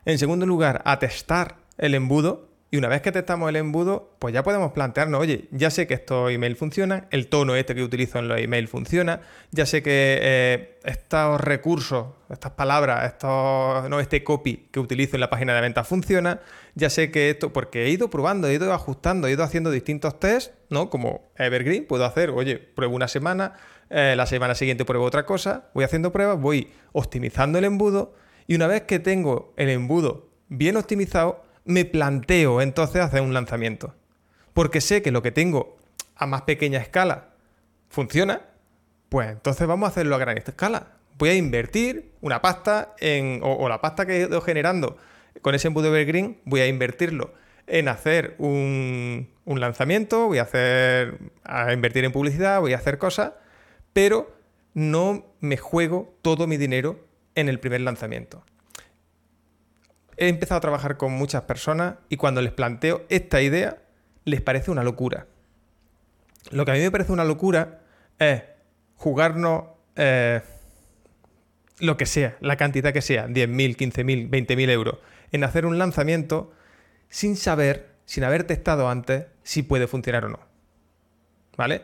En 0.05 0.19
segundo 0.19 0.47
lugar, 0.47 0.83
a 0.85 0.99
testar 0.99 1.57
el 1.79 1.95
embudo 1.95 2.46
y 2.69 2.79
una 2.79 2.89
vez 2.89 3.01
que 3.01 3.13
testamos 3.13 3.49
el 3.49 3.57
embudo, 3.57 4.17
pues 4.19 4.35
ya 4.35 4.43
podemos 4.43 4.73
plantearnos, 4.73 5.21
oye, 5.21 5.47
ya 5.53 5.71
sé 5.71 5.87
que 5.87 5.95
estos 5.95 6.33
emails 6.33 6.59
funcionan, 6.59 7.07
el 7.11 7.29
tono 7.29 7.55
este 7.55 7.77
que 7.77 7.83
utilizo 7.85 8.19
en 8.19 8.27
los 8.27 8.41
emails 8.41 8.69
funciona, 8.69 9.21
ya 9.53 9.67
sé 9.67 9.85
que 9.85 10.19
eh, 10.21 10.79
estos 10.83 11.41
recursos, 11.41 12.09
estas 12.29 12.53
palabras, 12.53 13.07
estos, 13.07 13.89
no, 13.89 14.01
este 14.01 14.25
copy 14.25 14.69
que 14.73 14.81
utilizo 14.81 15.15
en 15.15 15.21
la 15.21 15.31
página 15.31 15.55
de 15.55 15.61
venta 15.61 15.85
funciona, 15.85 16.41
ya 16.75 16.91
sé 16.91 17.13
que 17.13 17.31
esto, 17.31 17.53
porque 17.53 17.85
he 17.85 17.91
ido 17.91 18.11
probando, 18.11 18.49
he 18.49 18.55
ido 18.55 18.73
ajustando, 18.73 19.29
he 19.29 19.33
ido 19.33 19.45
haciendo 19.45 19.71
distintos 19.71 20.19
tests, 20.19 20.53
¿no? 20.69 20.91
Como 20.91 21.31
Evergreen, 21.37 21.87
puedo 21.87 22.05
hacer, 22.05 22.31
oye, 22.31 22.57
pruebo 22.59 22.97
una 22.97 23.07
semana, 23.07 23.55
eh, 23.91 24.15
la 24.17 24.27
semana 24.27 24.57
siguiente 24.57 24.85
pruebo 24.85 25.05
otra 25.05 25.25
cosa, 25.25 25.71
voy 25.73 25.85
haciendo 25.85 26.11
pruebas, 26.11 26.41
voy 26.41 26.73
optimizando 26.93 27.59
el 27.59 27.65
embudo 27.65 28.15
y 28.49 28.57
una 28.57 28.67
vez 28.67 28.83
que 28.83 28.99
tengo 28.99 29.55
el 29.57 29.69
embudo 29.69 30.31
bien 30.49 30.77
optimizado, 30.77 31.46
me 31.67 31.85
planteo 31.85 32.63
entonces 32.63 33.03
hacer 33.03 33.21
un 33.21 33.35
lanzamiento. 33.35 33.95
Porque 34.55 34.81
sé 34.81 35.03
que 35.03 35.11
lo 35.11 35.21
que 35.21 35.33
tengo 35.33 35.77
a 36.15 36.27
más 36.27 36.43
pequeña 36.43 36.79
escala 36.79 37.35
funciona, 37.91 38.43
pues 39.11 39.31
entonces 39.31 39.67
vamos 39.67 39.89
a 39.89 39.91
hacerlo 39.91 40.15
a 40.15 40.19
gran 40.19 40.39
escala. 40.39 40.95
Voy 41.19 41.31
a 41.31 41.35
invertir 41.35 42.13
una 42.21 42.41
pasta 42.41 42.95
en, 43.01 43.41
o, 43.43 43.69
la 43.69 43.81
pasta 43.81 44.07
que 44.07 44.17
he 44.17 44.21
ido 44.27 44.41
generando 44.41 44.97
con 45.43 45.55
ese 45.55 45.69
embudo 45.69 45.89
Evergreen, 45.89 46.41
voy 46.45 46.61
a 46.61 46.67
invertirlo 46.67 47.35
en 47.67 47.89
hacer 47.89 48.37
un, 48.39 49.29
un 49.45 49.61
lanzamiento, 49.61 50.29
voy 50.29 50.39
a 50.39 50.43
hacer 50.43 51.19
a 51.45 51.73
invertir 51.73 52.05
en 52.05 52.13
publicidad, 52.13 52.61
voy 52.61 52.73
a 52.73 52.77
hacer 52.77 52.97
cosas, 52.99 53.33
pero 53.93 54.35
no 54.73 55.27
me 55.41 55.57
juego 55.57 56.15
todo 56.23 56.47
mi 56.47 56.57
dinero 56.57 57.05
en 57.35 57.49
el 57.49 57.61
primer 57.61 57.83
lanzamiento 57.83 58.45
he 60.17 60.29
empezado 60.29 60.59
a 60.59 60.61
trabajar 60.61 60.97
con 60.97 61.13
muchas 61.13 61.43
personas 61.43 61.97
y 62.09 62.17
cuando 62.17 62.41
les 62.43 62.53
planteo 62.53 63.05
esta 63.09 63.43
idea, 63.43 63.79
les 64.25 64.41
parece 64.41 64.71
una 64.71 64.83
locura. 64.83 65.27
Lo 66.51 66.65
que 66.65 66.71
a 66.71 66.75
mí 66.75 66.81
me 66.81 66.91
parece 66.91 67.13
una 67.13 67.25
locura 67.25 67.81
es 68.19 68.43
jugarnos 68.97 69.65
eh, 69.97 70.43
lo 71.79 71.97
que 71.97 72.07
sea, 72.07 72.37
la 72.41 72.57
cantidad 72.57 72.93
que 72.93 73.03
sea, 73.03 73.27
10.000, 73.27 73.77
15.000, 73.77 74.31
20.000 74.31 74.71
euros, 74.71 74.99
en 75.33 75.45
hacer 75.45 75.67
un 75.67 75.79
lanzamiento 75.79 76.53
sin 77.09 77.37
saber, 77.37 77.91
sin 78.05 78.25
haber 78.25 78.45
testado 78.45 78.89
antes, 78.89 79.27
si 79.43 79.63
puede 79.63 79.87
funcionar 79.87 80.25
o 80.25 80.29
no. 80.31 80.41
¿Vale? 81.57 81.83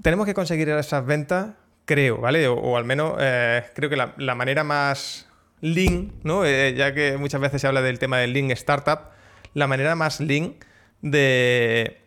Tenemos 0.00 0.26
que 0.26 0.34
conseguir 0.34 0.68
esas 0.70 1.04
ventas, 1.04 1.52
creo, 1.84 2.18
¿vale? 2.18 2.48
O, 2.48 2.76
al 2.76 2.84
menos 2.84 3.16
eh, 3.20 3.64
creo 3.74 3.90
que 3.90 3.96
la 3.96 4.34
manera 4.34 4.64
más 4.64 5.28
lean, 5.62 6.12
¿no? 6.24 6.44
Eh, 6.44 6.74
ya 6.76 6.92
que 6.92 7.16
muchas 7.16 7.40
veces 7.40 7.62
se 7.62 7.66
habla 7.66 7.80
del 7.80 7.98
tema 7.98 8.18
del 8.18 8.34
lean 8.34 8.50
startup, 8.50 9.12
la 9.54 9.66
manera 9.66 9.94
más 9.94 10.20
lean 10.20 10.56
de, 11.00 12.00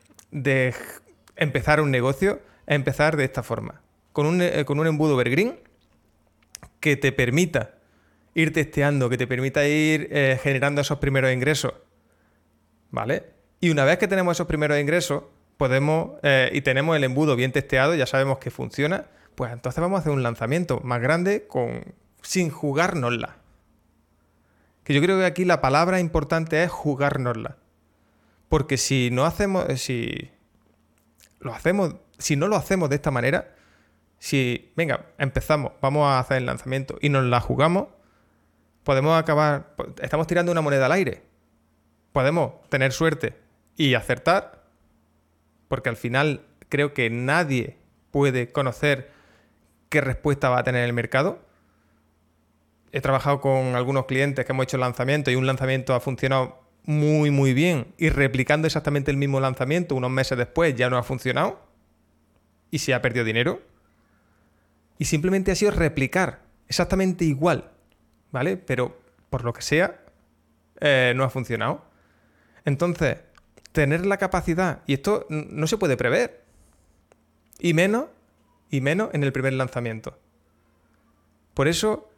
empezar 1.35 1.81
un 1.81 1.89
negocio 1.89 2.41
es 2.67 2.75
empezar 2.75 3.17
de 3.17 3.23
esta 3.23 3.41
forma, 3.41 3.81
con 4.11 4.27
un, 4.27 4.41
eh, 4.41 4.65
con 4.65 4.79
un 4.79 4.87
embudo 4.87 5.13
evergreen 5.13 5.59
que 6.79 6.97
te 6.97 7.11
permita 7.11 7.75
ir 8.35 8.51
testeando, 8.51 9.09
que 9.09 9.17
te 9.17 9.25
permita 9.25 9.65
ir 9.65 10.09
eh, 10.11 10.37
generando 10.43 10.81
esos 10.81 10.99
primeros 10.99 11.31
ingresos, 11.31 11.73
¿vale? 12.91 13.23
Y 13.61 13.69
una 13.69 13.85
vez 13.85 13.97
que 13.97 14.09
tenemos 14.09 14.35
esos 14.35 14.47
primeros 14.47 14.77
ingresos, 14.77 15.23
podemos, 15.57 16.19
y 16.51 16.59
tenemos 16.61 16.97
el 16.97 17.05
embudo 17.05 17.37
bien 17.37 17.53
testeado, 17.53 17.95
ya 17.95 18.05
sabemos 18.05 18.39
que 18.39 18.51
funciona, 18.51 19.05
pues 19.35 19.53
entonces 19.53 19.81
vamos 19.81 19.97
a 19.97 20.01
hacer 20.01 20.11
un 20.11 20.21
lanzamiento 20.21 20.81
más 20.81 21.01
grande 21.01 21.47
con, 21.47 21.95
sin 22.21 22.49
jugárnosla. 22.49 23.37
Que 24.85 24.93
yo 24.93 25.01
creo 25.01 25.17
que 25.17 25.25
aquí 25.25 25.45
la 25.45 25.61
palabra 25.61 25.99
importante 25.99 26.63
es 26.63 26.71
jugárnosla. 26.71 27.57
Porque 28.47 28.77
si 28.77 29.09
no 29.11 29.25
hacemos, 29.25 29.67
eh, 29.67 29.77
si 29.77 30.31
lo 31.39 31.53
hacemos, 31.53 31.95
si 32.19 32.35
no 32.35 32.47
lo 32.47 32.55
hacemos 32.55 32.89
de 32.89 32.95
esta 32.97 33.09
manera, 33.09 33.55
si, 34.19 34.71
venga, 34.75 35.07
empezamos, 35.17 35.73
vamos 35.81 36.07
a 36.07 36.19
hacer 36.19 36.37
el 36.37 36.45
lanzamiento 36.45 36.97
y 37.01 37.09
nos 37.09 37.25
la 37.25 37.41
jugamos, 37.41 37.87
podemos 38.83 39.19
acabar, 39.19 39.75
estamos 40.01 40.27
tirando 40.27 40.51
una 40.51 40.61
moneda 40.61 40.85
al 40.85 40.91
aire. 40.91 41.23
Podemos 42.13 42.53
tener 42.69 42.93
suerte 42.93 43.35
y 43.75 43.95
acertar, 43.95 44.65
porque 45.67 45.89
al 45.89 45.97
final 45.97 46.45
creo 46.69 46.93
que 46.93 47.09
nadie 47.09 47.79
puede 48.11 48.51
conocer 48.51 49.11
qué 49.89 49.99
respuesta 49.99 50.49
va 50.49 50.59
a 50.59 50.63
tener 50.63 50.85
el 50.85 50.93
mercado 50.93 51.44
he 52.91 53.01
trabajado 53.01 53.41
con 53.41 53.75
algunos 53.75 54.05
clientes 54.05 54.45
que 54.45 54.51
hemos 54.51 54.63
hecho 54.63 54.77
lanzamiento 54.77 55.31
y 55.31 55.35
un 55.35 55.47
lanzamiento 55.47 55.93
ha 55.93 55.99
funcionado 55.99 56.63
muy, 56.83 57.31
muy 57.31 57.53
bien 57.53 57.93
y 57.97 58.09
replicando 58.09 58.67
exactamente 58.67 59.11
el 59.11 59.17
mismo 59.17 59.39
lanzamiento 59.39 59.95
unos 59.95 60.11
meses 60.11 60.37
después 60.37 60.75
ya 60.75 60.89
no 60.89 60.97
ha 60.97 61.03
funcionado 61.03 61.59
y 62.71 62.79
se 62.79 62.93
ha 62.93 63.01
perdido 63.01 63.25
dinero. 63.25 63.61
Y 64.97 65.05
simplemente 65.05 65.51
ha 65.51 65.55
sido 65.55 65.71
replicar 65.71 66.41
exactamente 66.67 67.25
igual, 67.25 67.71
¿vale? 68.31 68.57
Pero 68.57 68.97
por 69.29 69.43
lo 69.43 69.53
que 69.53 69.61
sea, 69.61 69.99
eh, 70.79 71.13
no 71.15 71.23
ha 71.23 71.29
funcionado. 71.29 71.83
Entonces, 72.63 73.17
tener 73.71 74.05
la 74.05 74.17
capacidad, 74.17 74.81
y 74.87 74.93
esto 74.93 75.25
no 75.29 75.67
se 75.67 75.77
puede 75.77 75.97
prever, 75.97 76.43
y 77.59 77.73
menos, 77.73 78.05
y 78.69 78.81
menos 78.81 79.09
en 79.13 79.23
el 79.23 79.33
primer 79.33 79.53
lanzamiento. 79.53 80.17
Por 81.53 81.67
eso 81.67 82.09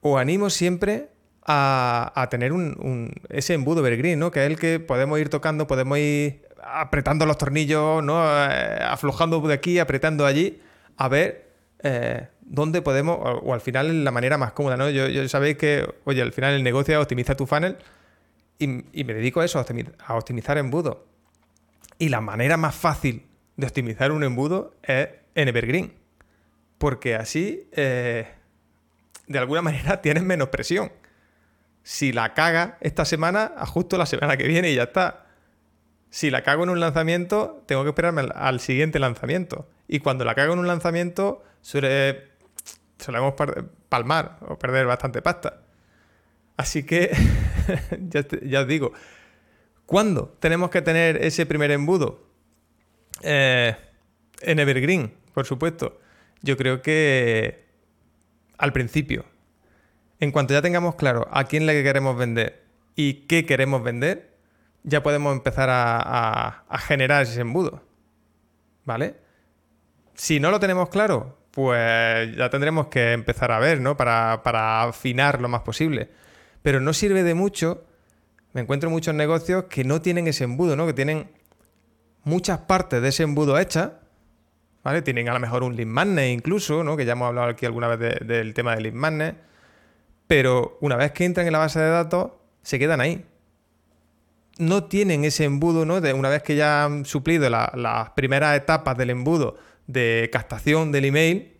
os 0.00 0.20
animo 0.20 0.50
siempre 0.50 1.08
a, 1.50 2.28
tener 2.30 2.52
un, 2.52 3.12
ese 3.30 3.54
embudo 3.54 3.80
evergreen, 3.80 4.18
¿no? 4.18 4.30
Que 4.30 4.44
es 4.44 4.50
el 4.50 4.58
que 4.58 4.80
podemos 4.80 5.18
ir 5.18 5.30
tocando, 5.30 5.66
podemos 5.66 5.98
ir 5.98 6.42
apretando 6.62 7.24
los 7.24 7.38
tornillos, 7.38 8.04
¿no? 8.04 8.22
Eh, 8.22 8.78
aflojando 8.82 9.40
de 9.40 9.54
aquí, 9.54 9.78
apretando 9.78 10.26
allí, 10.26 10.60
a 10.96 11.08
ver 11.08 11.48
eh, 11.82 12.28
dónde 12.42 12.82
podemos, 12.82 13.18
o, 13.22 13.54
al 13.54 13.60
final 13.60 14.04
la 14.04 14.10
manera 14.10 14.36
más 14.36 14.52
cómoda, 14.52 14.76
¿no? 14.76 14.90
Yo, 14.90 15.28
sabéis 15.28 15.56
que, 15.56 15.88
oye, 16.04 16.20
al 16.20 16.32
final 16.32 16.54
el 16.54 16.62
negocio 16.62 16.94
es 16.94 17.02
optimizar 17.02 17.36
tu 17.36 17.46
funnel 17.46 17.78
y, 18.58 18.68
me 19.04 19.14
dedico 19.14 19.40
a 19.40 19.44
eso, 19.44 19.64
a 20.06 20.14
optimizar 20.14 20.58
embudo. 20.58 21.06
Y 21.98 22.10
la 22.10 22.20
manera 22.20 22.56
más 22.56 22.74
fácil 22.74 23.26
de 23.56 23.66
optimizar 23.66 24.12
un 24.12 24.22
embudo 24.22 24.74
es 24.82 25.08
en 25.34 25.48
Evergreen. 25.48 25.92
Porque 26.78 27.16
así 27.16 27.68
eh, 27.72 28.28
de 29.28 29.38
alguna 29.38 29.62
manera 29.62 30.00
tienes 30.02 30.22
menos 30.22 30.48
presión. 30.48 30.90
Si 31.82 32.12
la 32.12 32.34
caga 32.34 32.76
esta 32.80 33.04
semana, 33.04 33.52
ajusto 33.56 33.96
la 33.96 34.06
semana 34.06 34.36
que 34.36 34.48
viene 34.48 34.70
y 34.70 34.74
ya 34.74 34.84
está. 34.84 35.26
Si 36.10 36.30
la 36.30 36.42
cago 36.42 36.64
en 36.64 36.70
un 36.70 36.80
lanzamiento, 36.80 37.62
tengo 37.66 37.82
que 37.82 37.90
esperarme 37.90 38.22
al, 38.34 38.60
siguiente 38.60 38.98
lanzamiento. 38.98 39.68
Y 39.86 40.00
cuando 40.00 40.24
la 40.24 40.34
cago 40.34 40.54
en 40.54 40.58
un 40.58 40.66
lanzamiento, 40.66 41.44
solemos 41.62 43.34
palmar 43.88 44.38
o 44.40 44.58
perder 44.58 44.86
bastante 44.86 45.22
pasta. 45.22 45.62
Así 46.56 46.84
que, 46.84 47.10
ya, 48.42 48.60
os 48.60 48.66
digo, 48.66 48.92
¿cuándo 49.86 50.36
tenemos 50.40 50.70
que 50.70 50.82
tener 50.82 51.22
ese 51.24 51.46
primer 51.46 51.70
embudo? 51.70 52.26
Eh, 53.22 53.76
en 54.40 54.58
Evergreen, 54.58 55.14
por 55.34 55.46
supuesto. 55.46 56.00
Yo 56.42 56.56
creo 56.56 56.82
que 56.82 57.67
al 58.58 58.72
principio. 58.72 59.24
En 60.20 60.32
cuanto 60.32 60.52
ya 60.52 60.62
tengamos 60.62 60.96
claro 60.96 61.28
a 61.30 61.44
quién 61.44 61.64
le 61.64 61.82
queremos 61.82 62.16
vender 62.16 62.64
y 62.96 63.26
qué 63.26 63.46
queremos 63.46 63.82
vender, 63.82 64.36
ya 64.82 65.02
podemos 65.02 65.32
empezar 65.32 65.68
a, 65.70 66.64
generar 66.86 67.22
ese 67.22 67.40
embudo. 67.40 67.82
¿Vale? 68.84 69.16
Si 70.14 70.40
no 70.40 70.50
lo 70.50 70.58
tenemos 70.58 70.88
claro, 70.88 71.38
pues 71.52 72.36
ya 72.36 72.50
tendremos 72.50 72.88
que 72.88 73.12
empezar 73.12 73.52
a 73.52 73.58
ver, 73.58 73.80
¿no? 73.80 73.96
Para, 73.96 74.42
para 74.42 74.82
afinar 74.82 75.40
lo 75.40 75.48
más 75.48 75.62
posible. 75.62 76.10
Pero 76.62 76.80
no 76.80 76.92
sirve 76.92 77.22
de 77.22 77.34
mucho 77.34 77.84
Me 78.52 78.62
encuentro 78.62 78.90
muchos 78.90 79.14
negocios 79.14 79.64
que 79.64 79.84
no 79.84 80.02
tienen 80.02 80.26
ese 80.26 80.44
embudo, 80.44 80.74
¿no? 80.74 80.86
Que 80.86 80.94
tienen 80.94 81.30
muchas 82.24 82.58
partes 82.60 83.00
de 83.00 83.08
ese 83.08 83.22
embudo 83.22 83.58
hechas, 83.58 83.92
Tienen 85.04 85.28
a 85.28 85.34
lo 85.34 85.40
mejor 85.40 85.64
un 85.64 85.76
lead 85.76 85.86
magnet 85.86 86.30
incluso, 86.30 86.82
¿no? 86.82 86.96
Que 86.96 87.04
ya 87.04 87.12
hemos 87.12 87.28
hablado 87.28 87.48
aquí 87.48 87.66
alguna 87.66 87.88
vez 87.88 88.26
del 88.26 88.54
tema 88.54 88.74
del 88.74 88.84
lead 88.84 88.94
magnet. 88.94 89.36
Pero 90.26 90.78
una 90.80 90.96
vez 90.96 91.12
que 91.12 91.24
entran 91.24 91.46
en 91.46 91.52
la 91.52 91.58
base 91.58 91.78
de 91.78 91.90
datos, 91.90 92.32
se 92.62 92.78
quedan 92.78 93.00
ahí. 93.00 93.24
No 94.58 94.84
tienen 94.84 95.24
ese 95.24 95.44
embudo, 95.44 95.84
¿no? 95.84 95.96
Una 95.96 96.28
vez 96.28 96.42
que 96.42 96.56
ya 96.56 96.84
han 96.84 97.04
suplido 97.04 97.50
las 97.50 98.10
primeras 98.10 98.56
etapas 98.56 98.96
del 98.96 99.10
embudo 99.10 99.56
de 99.86 100.30
captación 100.32 100.90
del 100.90 101.06
email, 101.06 101.56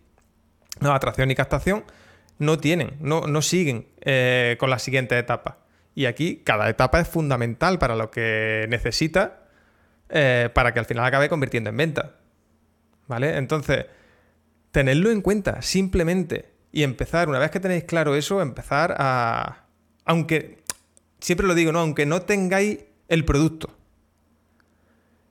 no, 0.79 0.93
atracción 0.93 1.29
y 1.31 1.35
captación, 1.35 1.83
no 2.39 2.57
tienen, 2.57 2.95
no, 2.99 3.27
no 3.27 3.41
siguen 3.41 3.87
eh, 4.01 4.55
con 4.59 4.69
las 4.69 4.81
siguientes 4.81 5.19
etapas. 5.19 5.55
Y 5.93 6.05
aquí 6.05 6.41
cada 6.43 6.69
etapa 6.69 6.99
es 6.99 7.07
fundamental 7.07 7.79
para 7.79 7.95
lo 7.95 8.09
que 8.09 8.65
necesita 8.69 9.39
eh, 10.09 10.49
para 10.53 10.73
que 10.73 10.79
al 10.79 10.85
final 10.85 11.05
acabe 11.05 11.29
convirtiendo 11.29 11.69
en 11.69 11.77
venta. 11.77 12.15
¿Vale? 13.09 13.37
Entonces, 13.37 13.87
tenedlo 14.71 15.11
en 15.11 15.21
cuenta, 15.21 15.61
simplemente. 15.61 16.53
Y 16.71 16.83
empezar, 16.83 17.27
una 17.27 17.39
vez 17.39 17.51
que 17.51 17.59
tenéis 17.59 17.83
claro 17.83 18.15
eso, 18.15 18.41
empezar 18.41 18.95
a. 18.97 19.65
Aunque. 20.05 20.59
Siempre 21.19 21.45
lo 21.45 21.55
digo, 21.55 21.73
¿no? 21.73 21.79
Aunque 21.79 22.05
no 22.05 22.21
tengáis 22.21 22.79
el 23.09 23.25
producto. 23.25 23.75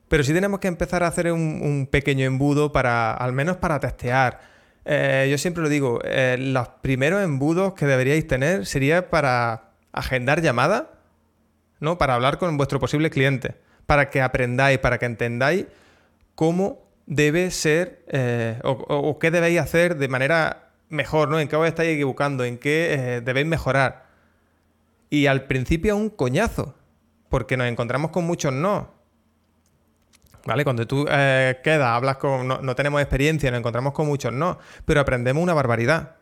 Pero 0.07 0.23
sí 0.23 0.33
tenemos 0.33 0.59
que 0.59 0.67
empezar 0.67 1.01
a 1.01 1.07
hacer 1.07 1.31
un, 1.31 1.87
pequeño 1.89 2.25
embudo 2.25 2.71
para. 2.71 3.13
al 3.13 3.33
menos 3.33 3.57
para 3.57 3.79
testear. 3.79 4.41
Eh, 4.85 5.27
yo 5.31 5.37
siempre 5.37 5.63
lo 5.63 5.69
digo, 5.69 5.99
eh, 6.03 6.37
los 6.37 6.67
primeros 6.81 7.23
embudos 7.23 7.73
que 7.73 7.85
deberíais 7.85 8.27
tener 8.27 8.65
sería 8.65 9.09
para 9.09 9.71
agendar 9.91 10.41
llamadas, 10.41 10.83
¿no? 11.79 11.97
Para 11.97 12.15
hablar 12.15 12.37
con 12.37 12.57
vuestro 12.57 12.79
posible 12.79 13.09
cliente 13.09 13.55
para 13.89 14.11
que 14.11 14.21
aprendáis, 14.21 14.77
para 14.77 14.99
que 14.99 15.07
entendáis 15.07 15.65
cómo 16.35 16.88
debe 17.09 17.49
ser 17.49 18.05
eh, 18.07 18.59
o, 18.63 19.17
qué 19.19 19.31
debéis 19.31 19.59
hacer 19.59 19.97
de 19.97 20.07
manera 20.07 20.69
mejor, 20.89 21.27
¿no? 21.29 21.39
En 21.39 21.47
qué 21.47 21.55
os 21.55 21.67
estáis 21.67 21.89
equivocando, 21.89 22.45
en 22.45 22.57
qué 22.57 22.93
eh, 22.93 23.21
debéis 23.21 23.47
mejorar. 23.47 24.05
Y 25.09 25.25
al 25.25 25.45
principio 25.45 25.97
un 25.97 26.11
coñazo, 26.11 26.75
porque 27.27 27.57
nos 27.57 27.67
encontramos 27.67 28.11
con 28.11 28.25
muchos 28.25 28.53
no. 28.53 28.93
¿Vale? 30.45 30.63
Cuando 30.63 30.87
tú 30.87 31.05
eh, 31.09 31.59
quedas, 31.63 31.87
hablas 31.87 32.17
con. 32.17 32.47
No, 32.47 32.75
tenemos 32.75 33.01
experiencia, 33.01 33.49
nos 33.51 33.59
encontramos 33.59 33.93
con 33.93 34.07
muchos 34.07 34.31
no, 34.31 34.59
pero 34.85 35.01
aprendemos 35.01 35.41
una 35.41 35.53
barbaridad. 35.53 36.15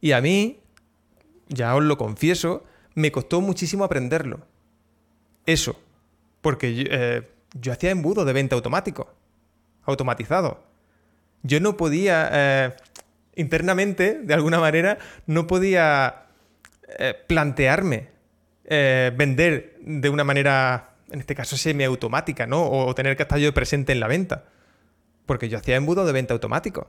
Y 0.00 0.12
a 0.12 0.20
mí, 0.20 0.60
ya 1.48 1.74
os 1.76 1.84
lo 1.84 1.96
confieso, 1.96 2.64
me 2.94 3.12
costó 3.12 3.40
muchísimo 3.40 3.84
aprenderlo. 3.84 4.40
Eso. 5.46 5.80
Porque 6.40 6.86
eh, 6.90 7.28
yo 7.54 7.72
hacía 7.72 7.90
embudo 7.90 8.24
de 8.24 8.32
venta 8.32 8.56
automático, 8.56 9.12
automatizado. 9.90 10.62
Yo 11.42 11.60
no 11.60 11.76
podía, 11.76 12.28
eh, 12.32 12.72
internamente, 13.36 14.20
de 14.22 14.34
alguna 14.34 14.58
manera, 14.58 14.98
no 15.26 15.46
podía 15.46 16.26
eh, 16.98 17.14
plantearme 17.26 18.08
vender 19.16 19.78
de 19.80 20.08
una 20.10 20.22
manera, 20.22 20.90
en 21.10 21.18
este 21.18 21.34
caso, 21.34 21.56
semiautomática, 21.56 22.46
¿no? 22.46 22.70
O, 22.70 22.94
tener 22.94 23.16
que 23.16 23.24
estar 23.24 23.38
yo 23.38 23.52
presente 23.52 23.90
en 23.90 23.98
la 23.98 24.06
venta. 24.06 24.44
Porque 25.26 25.48
yo 25.48 25.58
hacía 25.58 25.74
embudo 25.74 26.06
de 26.06 26.12
venta 26.12 26.34
automático. 26.34 26.88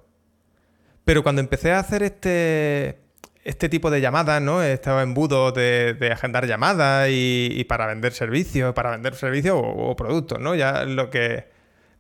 Pero 1.06 1.24
cuando 1.24 1.42
empecé 1.42 1.72
a 1.72 1.80
hacer 1.80 2.04
este, 2.04 3.00
este 3.44 3.70
tipo 3.70 3.90
de 3.90 4.02
llamadas, 4.02 4.42
¿no? 4.42 4.62
Estaba 4.62 5.02
embudo 5.02 5.52
de, 5.52 5.94
de 5.94 6.12
agendar 6.12 6.46
llamadas 6.48 7.10
y, 7.12 7.66
para 7.68 7.88
vender 7.88 8.14
servicios, 8.14 8.74
para 8.74 8.92
vender 8.92 9.16
servicios 9.16 9.60
o, 9.60 9.96
productos, 9.96 10.40
¿no? 10.40 10.56
Ya 10.56 10.86
lo 10.86 11.10
que, 11.10 11.46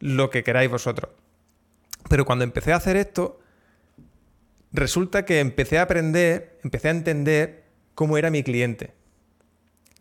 lo 0.01 0.29
que 0.29 0.43
queráis 0.43 0.69
vosotros. 0.69 1.11
Pero 2.09 2.25
cuando 2.25 2.43
empecé 2.43 2.73
a 2.73 2.75
hacer 2.75 2.97
esto, 2.97 3.39
resulta 4.73 5.23
que 5.23 5.39
empecé 5.39 5.77
a 5.77 5.83
aprender, 5.83 6.59
empecé 6.63 6.89
a 6.89 6.91
entender 6.91 7.63
cómo 7.95 8.17
era 8.17 8.29
mi 8.29 8.43
cliente. 8.43 8.93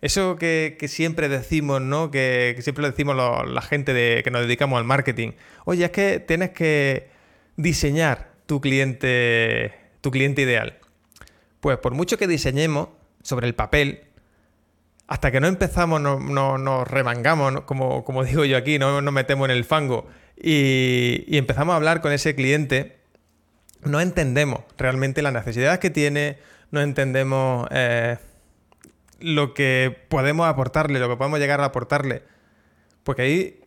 Eso 0.00 0.36
que, 0.36 0.76
siempre 0.88 1.28
decimos, 1.28 1.82
¿no? 1.82 2.10
Que, 2.10 2.56
siempre 2.60 2.82
lo 2.82 2.90
decimos 2.90 3.14
la 3.16 3.62
gente 3.62 3.92
de, 3.92 4.22
que 4.24 4.30
nos 4.30 4.42
dedicamos 4.42 4.78
al 4.78 4.84
marketing. 4.84 5.32
Oye, 5.66 5.84
es 5.84 5.90
que 5.90 6.20
tienes 6.20 6.50
que 6.50 7.10
diseñar 7.56 8.32
tu 8.46 8.60
cliente, 8.60 9.74
tu 10.00 10.10
cliente 10.10 10.42
ideal. 10.42 10.78
Pues 11.60 11.76
por 11.78 11.92
mucho 11.92 12.16
que 12.16 12.26
diseñemos 12.26 12.88
sobre 13.22 13.46
el 13.46 13.54
papel, 13.54 14.04
hasta 15.10 15.32
que 15.32 15.40
no 15.40 15.48
empezamos, 15.48 16.00
nos 16.00 16.20
no, 16.20 16.84
remangamos, 16.84 17.62
como, 17.62 18.04
como, 18.04 18.22
digo 18.22 18.44
yo 18.44 18.56
aquí, 18.56 18.78
no 18.78 19.02
nos 19.02 19.12
metemos 19.12 19.50
en 19.50 19.56
el 19.56 19.64
fango 19.64 20.06
y, 20.40 21.36
empezamos 21.36 21.72
a 21.72 21.76
hablar 21.76 22.00
con 22.00 22.12
ese 22.12 22.36
cliente, 22.36 22.96
no 23.82 24.00
entendemos 24.00 24.60
realmente 24.78 25.20
las 25.20 25.32
necesidades 25.32 25.80
que 25.80 25.90
tiene, 25.90 26.38
no 26.70 26.80
entendemos 26.80 27.66
eh, 27.72 28.18
lo 29.18 29.52
que 29.52 29.96
podemos 30.08 30.46
aportarle, 30.46 31.00
lo 31.00 31.08
que 31.08 31.16
podemos 31.16 31.40
llegar 31.40 31.60
a 31.60 31.64
aportarle. 31.64 32.22
Porque 33.02 33.22
ahí 33.22 33.60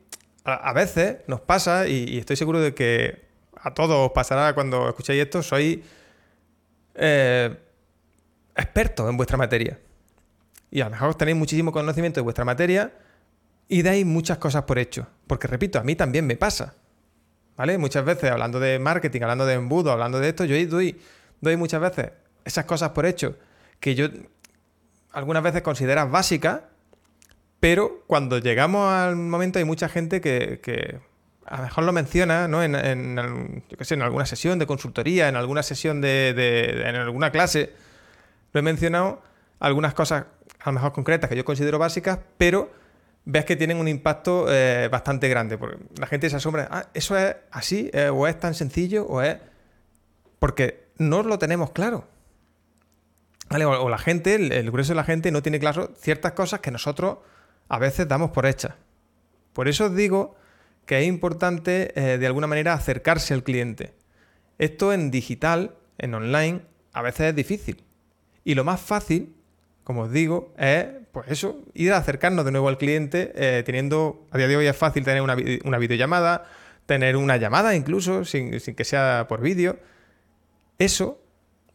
a, 0.45 0.71
veces 0.71 1.17
nos 1.27 1.41
pasa, 1.41 1.89
y, 1.89 2.19
estoy 2.19 2.38
seguro 2.38 2.62
de 2.62 2.73
que 2.73 3.25
a 3.62 3.73
todos 3.73 3.97
os 3.97 4.13
pasará 4.13 4.53
cuando 4.53 4.88
escuchéis 4.88 5.23
esto, 5.23 5.43
soy... 5.43 5.84
Eh, 6.95 7.53
expertos 8.56 9.10
en 9.10 9.17
vuestra 9.17 9.36
materia. 9.36 9.77
Y 10.73 10.81
a 10.81 10.86
lo 10.86 10.89
mejor 10.89 11.13
tenéis 11.13 11.38
muchísimo 11.38 11.71
conocimiento 11.71 12.19
de 12.19 12.23
vuestra 12.23 12.45
materia 12.45 12.93
y 13.67 13.83
dais 13.83 14.07
muchas 14.07 14.39
cosas 14.39 14.63
por 14.63 14.79
hecho. 14.79 15.05
Porque 15.27 15.45
repito, 15.45 15.77
a 15.77 15.83
mí 15.83 15.95
también 15.95 16.25
me 16.25 16.36
pasa. 16.36 16.73
¿Vale? 17.55 17.77
Muchas 17.77 18.03
veces 18.03 18.31
hablando 18.31 18.59
de 18.59 18.79
marketing, 18.79 19.21
hablando 19.21 19.45
de 19.45 19.53
embudo, 19.53 19.91
hablando 19.91 20.19
de 20.19 20.29
esto, 20.29 20.45
yo 20.45 20.55
doy, 20.67 20.99
doy 21.41 21.57
muchas 21.57 21.79
veces 21.79 22.13
esas 22.43 22.65
cosas 22.65 22.89
por 22.89 23.05
hecho 23.05 23.38
que 23.79 23.93
yo 23.93 24.07
algunas 25.12 25.43
veces 25.43 25.62
consideras 25.62 26.09
básicas, 26.09 26.62
pero 27.59 28.03
cuando 28.07 28.39
llegamos 28.39 28.91
al 28.91 29.15
momento 29.15 29.59
hay 29.59 29.65
mucha 29.65 29.89
gente 29.89 30.21
que, 30.21 30.99
a 31.45 31.57
lo 31.57 31.63
mejor 31.63 31.83
lo 31.83 31.93
menciona 31.93 32.47
¿no? 32.47 32.63
en, 32.63 33.19
alguna 34.01 34.25
sesión 34.25 34.57
de 34.57 34.65
consultoría, 34.65 35.29
en 35.29 35.36
alguna 35.36 35.62
sesión 35.62 36.01
de, 36.01 36.33
de 36.33 36.89
en 36.89 36.95
alguna 36.95 37.29
clase 37.29 37.73
lo 38.53 38.59
he 38.59 38.63
mencionado 38.63 39.21
algunas 39.63 39.93
cosas 39.93 40.25
a 40.60 40.69
lo 40.69 40.73
mejor 40.73 40.93
concretas 40.93 41.29
que 41.29 41.36
yo 41.36 41.45
considero 41.45 41.79
básicas, 41.79 42.19
pero 42.38 42.71
ves 43.25 43.45
que 43.45 43.56
tienen 43.56 43.77
un 43.77 43.88
impacto 43.88 44.45
eh, 44.49 44.88
bastante 44.91 45.27
grande. 45.29 45.58
Porque 45.58 45.77
la 45.99 46.08
gente 46.08 46.29
se 46.29 46.36
asombra, 46.36 46.67
ah, 46.71 46.89
eso 46.93 47.17
es 47.17 47.36
así, 47.51 47.89
eh, 47.93 48.10
o 48.10 48.27
es 48.27 48.39
tan 48.39 48.53
sencillo, 48.53 49.06
o 49.06 49.21
es. 49.21 49.38
Porque 50.39 50.88
no 50.97 51.23
lo 51.23 51.39
tenemos 51.39 51.71
claro. 51.71 52.08
O, 53.49 53.89
la 53.89 53.97
gente, 53.99 54.36
el, 54.36 54.71
grueso 54.71 54.93
de 54.93 54.95
la 54.95 55.03
gente 55.03 55.32
no 55.32 55.43
tiene 55.43 55.60
claro 55.60 55.93
ciertas 55.95 56.32
cosas 56.32 56.60
que 56.60 56.71
nosotros 56.71 57.19
a 57.69 57.77
veces 57.77 58.08
damos 58.08 58.32
por 58.32 58.47
hechas. 58.47 58.73
Por 59.53 59.67
eso 59.67 59.86
os 59.86 59.95
digo 59.95 60.36
que 60.88 60.99
es 60.99 61.08
importante 61.08 61.93
eh, 61.95 62.17
de 62.17 62.25
alguna 62.25 62.47
manera 62.47 62.73
acercarse 62.73 63.34
al 63.34 63.43
cliente. 63.43 63.93
Esto 64.58 64.91
en 64.91 65.12
digital, 65.12 65.75
en 65.99 66.15
online, 66.15 66.62
a 66.93 67.03
veces 67.03 67.27
es 67.27 67.36
difícil. 67.36 67.84
Y 68.43 68.56
lo 68.56 68.63
más 68.63 68.82
fácil, 68.82 69.36
como 69.84 70.04
os 70.04 70.12
digo, 70.12 70.54
es 70.58 70.86
pues 71.13 71.30
eso, 71.30 71.62
ir 71.76 71.93
a 71.93 71.98
acercarnos 71.98 72.43
de 72.43 72.52
nuevo 72.52 72.69
al 72.69 72.80
cliente, 72.80 73.32
eh, 73.36 73.62
teniendo, 73.63 74.28
a 74.32 74.38
día 74.39 74.48
de 74.48 74.58
hoy 74.58 74.65
es 74.65 74.76
fácil 74.76 75.04
tener 75.04 75.22
una, 75.22 75.36
videollamada, 75.78 76.46
tener 76.88 77.17
una 77.17 77.38
llamada 77.38 77.76
incluso, 77.76 78.26
sin, 78.26 78.52
que 78.52 78.84
sea 78.84 79.28
por 79.30 79.39
vídeo. 79.39 79.78
Eso 80.80 81.22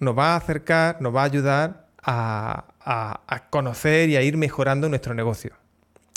nos 0.00 0.18
va 0.18 0.32
a 0.32 0.36
acercar, 0.36 1.00
nos 1.00 1.14
va 1.14 1.22
a 1.22 1.24
ayudar 1.26 1.86
a, 2.02 2.74
a, 2.80 3.48
conocer 3.50 4.08
y 4.08 4.16
a 4.16 4.22
ir 4.22 4.36
mejorando 4.36 4.88
nuestro 4.88 5.14
negocio. 5.14 5.52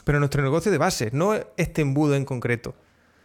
Pero 0.03 0.17
nuestro 0.17 0.41
negocio 0.41 0.71
de 0.71 0.79
base, 0.79 1.11
no 1.13 1.35
este 1.57 1.83
embudo 1.83 2.15
en 2.15 2.25
concreto, 2.25 2.73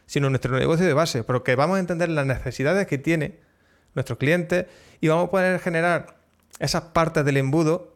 sino 0.04 0.28
nuestro 0.28 0.58
negocio 0.58 0.84
de 0.84 0.92
base, 0.92 1.24
porque 1.24 1.54
vamos 1.54 1.78
a 1.78 1.80
entender 1.80 2.10
las 2.10 2.26
necesidades 2.26 2.86
que 2.86 2.98
tiene 2.98 3.38
nuestro 3.94 4.18
cliente 4.18 4.68
y 5.00 5.08
vamos 5.08 5.28
a 5.28 5.30
poder 5.30 5.58
generar 5.58 6.18
esas 6.58 6.82
partes 6.82 7.24
del 7.24 7.38
embudo 7.38 7.95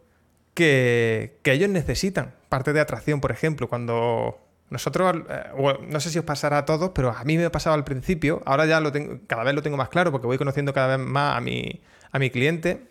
que, 0.55 1.39
ellos 1.45 1.69
necesitan. 1.69 2.35
Parte 2.49 2.73
de 2.73 2.81
atracción, 2.81 3.21
por 3.21 3.33
ejemplo, 3.33 3.69
cuando 3.69 4.39
nosotros, 4.71 5.23
eh, 5.29 5.45
no 5.89 6.01
sé 6.01 6.11
si 6.11 6.19
os 6.19 6.25
pasará 6.25 6.59
a 6.59 6.65
todos, 6.65 6.91
pero 6.95 7.11
a 7.11 7.25
mí 7.25 7.37
me 7.37 7.51
pasaba 7.51 7.75
al 7.75 7.85
principio, 7.85 8.43
ahora 8.45 8.67
ya 8.67 8.81
lo 8.81 8.93
tengo, 8.93 9.21
cada 9.27 9.45
vez 9.45 9.55
lo 9.55 9.63
tengo 9.63 9.77
más 9.77 9.89
claro 9.89 10.13
porque 10.13 10.27
voy 10.27 10.39
conociendo 10.39 10.73
cada 10.73 10.97
vez 10.97 11.07
más 11.07 11.37
a 11.37 11.41
mi, 11.41 11.81
a 12.11 12.19
mi 12.19 12.31
cliente. 12.31 12.87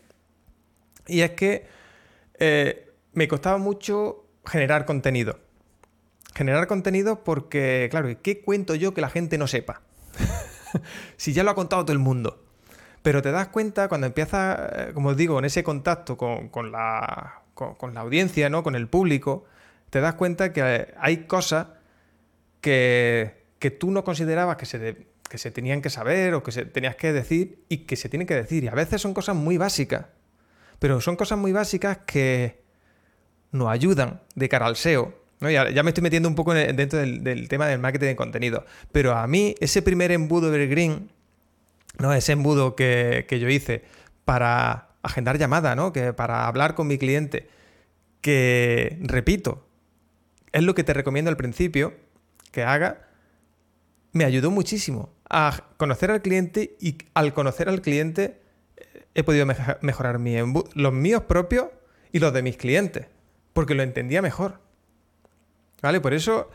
Y 1.08 1.22
es 1.22 1.32
que 1.32 1.68
eh, 2.38 2.92
me 3.14 3.28
costaba 3.28 3.58
mucho 3.58 4.26
generar 4.46 4.86
contenido. 4.86 5.40
Generar 6.36 6.68
contenido 6.68 7.24
porque, 7.24 7.88
claro, 7.92 8.10
¿qué 8.22 8.42
cuento 8.42 8.76
yo 8.76 8.94
que 8.94 9.02
la 9.02 9.10
gente 9.10 9.38
no 9.38 9.48
sepa? 9.48 9.82
si 11.18 11.34
ya 11.34 11.44
lo 11.44 11.52
ha 11.52 11.56
contado 11.56 11.84
todo 11.84 11.94
el 11.94 12.00
mundo. 12.00 12.44
Pero 13.02 13.22
te 13.22 13.32
das 13.32 13.48
cuenta 13.48 13.88
cuando 13.88 14.08
empiezas, 14.08 14.60
eh, 14.74 14.92
como 14.94 15.10
os 15.10 15.18
digo, 15.18 15.40
en 15.40 15.46
ese 15.46 15.64
contacto 15.64 16.18
con, 16.18 16.72
la, 16.72 17.42
audiencia, 17.96 18.50
¿no? 18.50 18.64
con 18.64 18.76
el 18.76 18.88
público, 18.88 19.46
te 19.90 20.02
das 20.02 20.16
cuenta 20.16 20.54
que 20.54 20.94
hay 20.98 21.18
cosas 21.26 21.68
que, 22.62 23.46
que 23.60 23.72
tú 23.72 23.92
no 23.92 24.04
considerabas 24.04 24.58
que 24.58 24.66
se, 24.66 25.08
que 25.30 25.38
se 25.38 25.52
tenían 25.52 25.82
que 25.82 25.90
saber 25.90 26.34
o 26.34 26.44
que 26.44 26.52
se 26.52 26.66
tenías 26.66 26.96
que 26.96 27.14
decir 27.14 27.64
y 27.70 27.80
que 27.80 27.96
se 27.96 28.10
tienen 28.10 28.28
que 28.28 28.36
decir. 28.36 28.64
Y 28.64 28.68
a 28.68 28.76
veces 28.76 29.02
son 29.02 29.14
cosas 29.14 29.36
muy 29.36 29.58
básicas, 29.58 30.06
pero 30.80 31.00
son 31.02 31.16
cosas 31.16 31.38
muy 31.38 31.52
básicas 31.52 32.00
que 32.06 32.62
nos 33.52 33.70
ayudan 33.70 34.22
de 34.36 34.50
cara 34.50 34.66
al 34.66 34.76
SEO. 34.76 35.14
Ya, 35.42 35.84
me 35.84 35.92
estoy 35.92 36.02
metiendo 36.02 36.28
un 36.28 36.36
poco 36.36 36.54
dentro 36.54 37.00
del, 37.00 37.48
tema 37.48 37.68
del 37.68 37.80
marketing 37.80 38.08
de 38.08 38.16
contenido, 38.18 38.66
pero 38.92 39.16
a 39.16 39.26
mí 39.26 39.56
ese 39.62 39.82
primer 39.82 40.12
embudo 40.12 40.54
Evergreen, 40.54 41.10
¿no? 41.98 42.14
ese 42.14 42.34
embudo 42.34 42.76
que, 42.76 43.26
que 43.30 43.40
yo 43.40 43.48
hice 43.48 43.84
para 44.26 44.89
agendar 45.02 45.38
llamada, 45.38 45.76
¿no? 45.76 45.94
que 45.94 46.14
para 46.14 46.48
hablar 46.48 46.76
con 46.76 46.88
mi 46.88 46.98
cliente, 46.98 47.48
que, 48.22 48.98
repito, 49.02 49.66
es 50.52 50.64
lo 50.64 50.76
que 50.76 50.84
te 50.84 50.94
recomiendo 50.94 51.30
al 51.30 51.38
principio 51.38 51.94
que 52.52 52.64
haga, 52.64 53.08
me 54.12 54.26
ayudó 54.26 54.52
muchísimo 54.52 55.14
a 55.30 55.64
conocer 55.78 56.12
al 56.12 56.22
cliente 56.22 56.76
y 56.80 56.98
al 57.14 57.34
conocer 57.34 57.70
al 57.70 57.82
cliente 57.82 58.42
eh, 58.78 59.04
he 59.14 59.24
podido 59.24 59.46
mejorar 59.82 60.20
los 60.74 60.94
míos 60.94 61.24
propios 61.24 61.68
y 62.12 62.20
los 62.20 62.34
de 62.34 62.42
mis 62.42 62.58
clientes, 62.58 63.06
porque 63.54 63.76
lo 63.76 63.84
entendía 63.84 64.22
mejor. 64.22 64.60
¿Vale? 65.82 66.02
Por 66.02 66.14
eso 66.14 66.50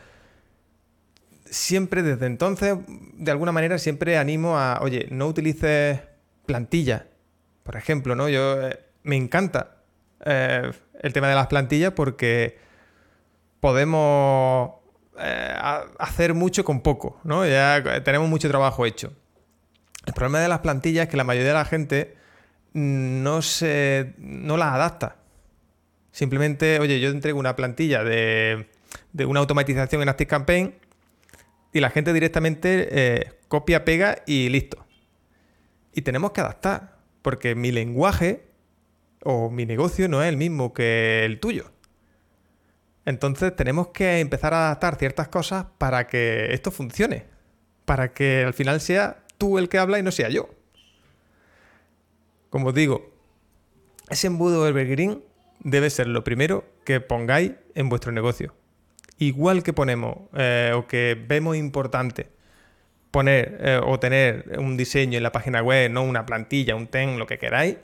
siempre 1.45 2.03
desde 2.03 2.25
entonces, 2.25 2.77
de 2.87 3.31
alguna 3.31 3.51
manera, 3.51 3.77
siempre 3.79 4.17
animo 4.17 4.57
a, 4.57 4.79
oye, 4.81 5.07
no 5.11 5.27
utilices 5.27 5.99
plantillas. 6.45 7.03
Por 7.65 7.77
ejemplo, 7.77 8.15
¿no? 8.15 8.29
Yo 8.29 8.61
eh, 8.61 8.79
me 9.01 9.15
encanta 9.15 9.77
eh, 10.23 10.71
el 11.01 11.13
tema 11.13 11.27
de 11.27 11.33
las 11.33 11.47
plantillas 11.47 11.93
porque 11.93 12.59
podemos 13.59 14.69
eh, 15.17 15.55
hacer 15.97 16.35
mucho 16.35 16.63
con 16.63 16.81
poco, 16.81 17.19
¿no? 17.23 17.43
Ya 17.43 18.03
tenemos 18.03 18.29
mucho 18.29 18.47
trabajo 18.49 18.85
hecho. 18.85 19.13
El 20.05 20.13
problema 20.13 20.39
de 20.41 20.47
las 20.47 20.59
plantillas 20.59 21.05
es 21.05 21.09
que 21.09 21.17
la 21.17 21.23
mayoría 21.23 21.47
de 21.47 21.53
la 21.55 21.65
gente 21.65 22.15
no 22.73 23.41
se 23.41 24.13
no 24.19 24.57
las 24.57 24.71
adapta. 24.75 25.15
Simplemente, 26.11 26.79
oye, 26.79 26.99
yo 26.99 27.09
entrego 27.09 27.39
una 27.39 27.55
plantilla 27.55 28.03
de, 28.03 28.69
de 29.11 29.25
una 29.25 29.39
automatización 29.39 30.03
en 30.03 30.09
ActiveCampaign 30.09 30.75
y 31.73 31.79
la 31.79 31.89
gente 31.89 32.13
directamente 32.13 33.39
copia, 33.47 33.83
pega 33.83 34.19
y 34.27 34.49
listo. 34.49 34.85
Y 35.93 36.03
tenemos 36.03 36.31
que 36.31 36.41
adaptar, 36.41 36.94
porque 37.25 37.55
mi 37.55 37.71
lenguaje 37.71 38.43
o 39.23 39.49
mi 39.49 39.65
negocio 39.65 40.07
no 40.07 40.21
es 40.21 40.29
el 40.29 40.37
mismo 40.37 40.75
que 40.75 41.25
el 41.25 41.39
tuyo. 41.39 41.71
Entonces 43.03 43.55
tenemos 43.55 43.87
que 43.87 44.19
empezar 44.19 44.53
a 44.53 44.67
adaptar 44.67 44.97
ciertas 44.97 45.29
cosas 45.29 45.65
para 45.79 46.05
que 46.05 46.53
esto 46.53 46.69
funcione. 46.69 47.25
Para 47.85 48.13
que 48.13 48.43
al 48.43 48.53
final 48.53 48.79
sea 48.79 49.23
tú 49.39 49.57
el 49.57 49.69
que 49.69 49.79
habla 49.79 49.97
y 49.97 50.03
no 50.03 50.11
sea 50.11 50.29
yo. 50.29 50.51
Como 52.51 52.67
os 52.67 52.75
digo, 52.75 53.11
ese 54.11 54.27
embudo 54.27 54.67
Evergreen 54.67 55.23
debe 55.61 55.89
ser 55.89 56.05
lo 56.05 56.23
primero 56.23 56.63
que 56.83 57.01
pongáis 57.01 57.53
en 57.73 57.89
vuestro 57.89 58.11
negocio. 58.11 58.53
Igual 59.17 59.63
que 59.63 59.73
ponemos 59.73 60.15
eh, 60.35 60.73
o 60.75 60.85
que 60.85 61.19
vemos 61.27 61.57
importante 61.57 62.29
poner 63.15 63.57
eh, 63.61 63.79
o 63.81 63.97
tener 63.97 64.59
un 64.59 64.75
diseño 64.75 65.15
en 65.15 65.23
la 65.23 65.31
página 65.31 65.63
web, 65.63 65.89
no 65.89 66.03
una 66.03 66.25
plantilla, 66.25 66.75
un 66.75 66.87
ten, 66.87 67.17
lo 67.17 67.25
que 67.25 67.37
queráis, 67.37 67.77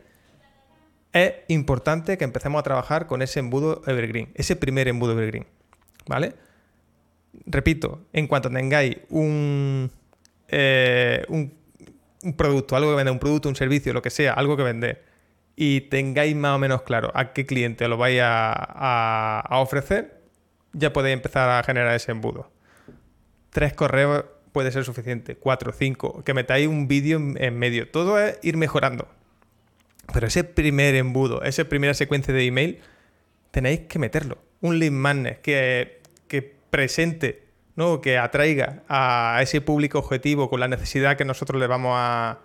es 1.13 1.34
importante 1.48 2.17
que 2.17 2.26
empecemos 2.26 2.60
a 2.60 2.63
trabajar 2.63 3.08
con 3.08 3.22
ese 3.22 3.39
embudo 3.39 3.82
Evergreen, 3.88 4.34
ese 4.36 4.58
primer 4.58 4.89
embudo 4.89 5.13
Evergreen. 5.13 5.48
¿Vale? 6.06 6.34
Repito, 7.46 8.02
en 8.12 8.28
cuanto 8.28 8.50
tengáis 8.50 8.98
un, 9.08 9.89
eh, 10.50 11.24
un, 11.30 11.54
producto, 12.36 12.76
algo 12.76 12.89
que 12.89 12.98
vender, 12.98 13.13
un 13.13 13.20
producto, 13.20 13.48
un 13.48 13.56
servicio, 13.56 13.94
lo 13.94 14.02
que 14.02 14.10
sea, 14.10 14.34
algo 14.34 14.58
que 14.58 14.63
vender, 14.63 15.06
y 15.56 15.80
tengáis 15.80 16.36
más 16.36 16.58
o 16.58 16.60
menos 16.60 16.82
claro 16.82 17.10
a 17.13 17.32
qué 17.32 17.46
cliente 17.46 17.88
lo 17.88 17.96
vais 17.96 18.20
a, 18.22 19.48
ofrecer, 19.52 20.24
ya 20.74 20.91
podéis 20.91 21.13
empezar 21.13 21.50
a 21.52 21.63
generar 21.63 21.96
ese 21.96 22.12
embudo. 22.12 22.52
Tres 23.50 23.72
correos 23.74 24.26
puede 24.52 24.72
ser 24.72 24.84
suficiente, 24.84 25.36
cuatro, 25.36 25.72
cinco, 25.72 26.24
que 26.24 26.34
metáis 26.34 26.68
un 26.68 26.88
vídeo 26.88 27.18
en 27.18 27.58
medio. 27.58 27.90
Todo 27.90 28.20
es 28.20 28.38
ir 28.42 28.58
mejorando. 28.58 29.08
Pero 30.14 30.28
ese 30.28 30.44
primer 30.44 30.96
embudo, 30.96 31.44
esa 31.44 31.66
primera 31.66 31.94
secuencia 31.94 32.34
de 32.34 32.46
email, 32.46 32.80
tenéis 33.52 33.82
que 33.82 34.00
meterlo. 34.00 34.38
Un 34.62 34.80
lead 34.80 34.92
magnet 34.92 35.42
que, 35.42 36.02
presente, 36.70 37.48
¿no? 37.76 38.00
que 38.00 38.18
atraiga 38.18 38.84
a 38.88 39.40
ese 39.42 39.60
público 39.60 40.00
objetivo 40.00 40.50
con 40.50 40.62
la 40.62 40.70
necesidad 40.70 41.18
que 41.18 41.26
nosotros 41.26 41.60
le 41.60 41.68
vamos 41.68 41.94
a. 41.96 42.40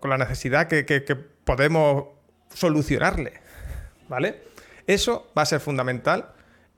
con 0.00 0.10
la 0.10 0.18
necesidad 0.18 0.68
que, 0.68 1.16
podemos 1.44 2.06
solucionarle. 2.52 3.34
¿Vale? 4.08 4.42
Eso 4.86 5.30
va 5.36 5.42
a 5.42 5.46
ser 5.46 5.60
fundamental 5.60 6.32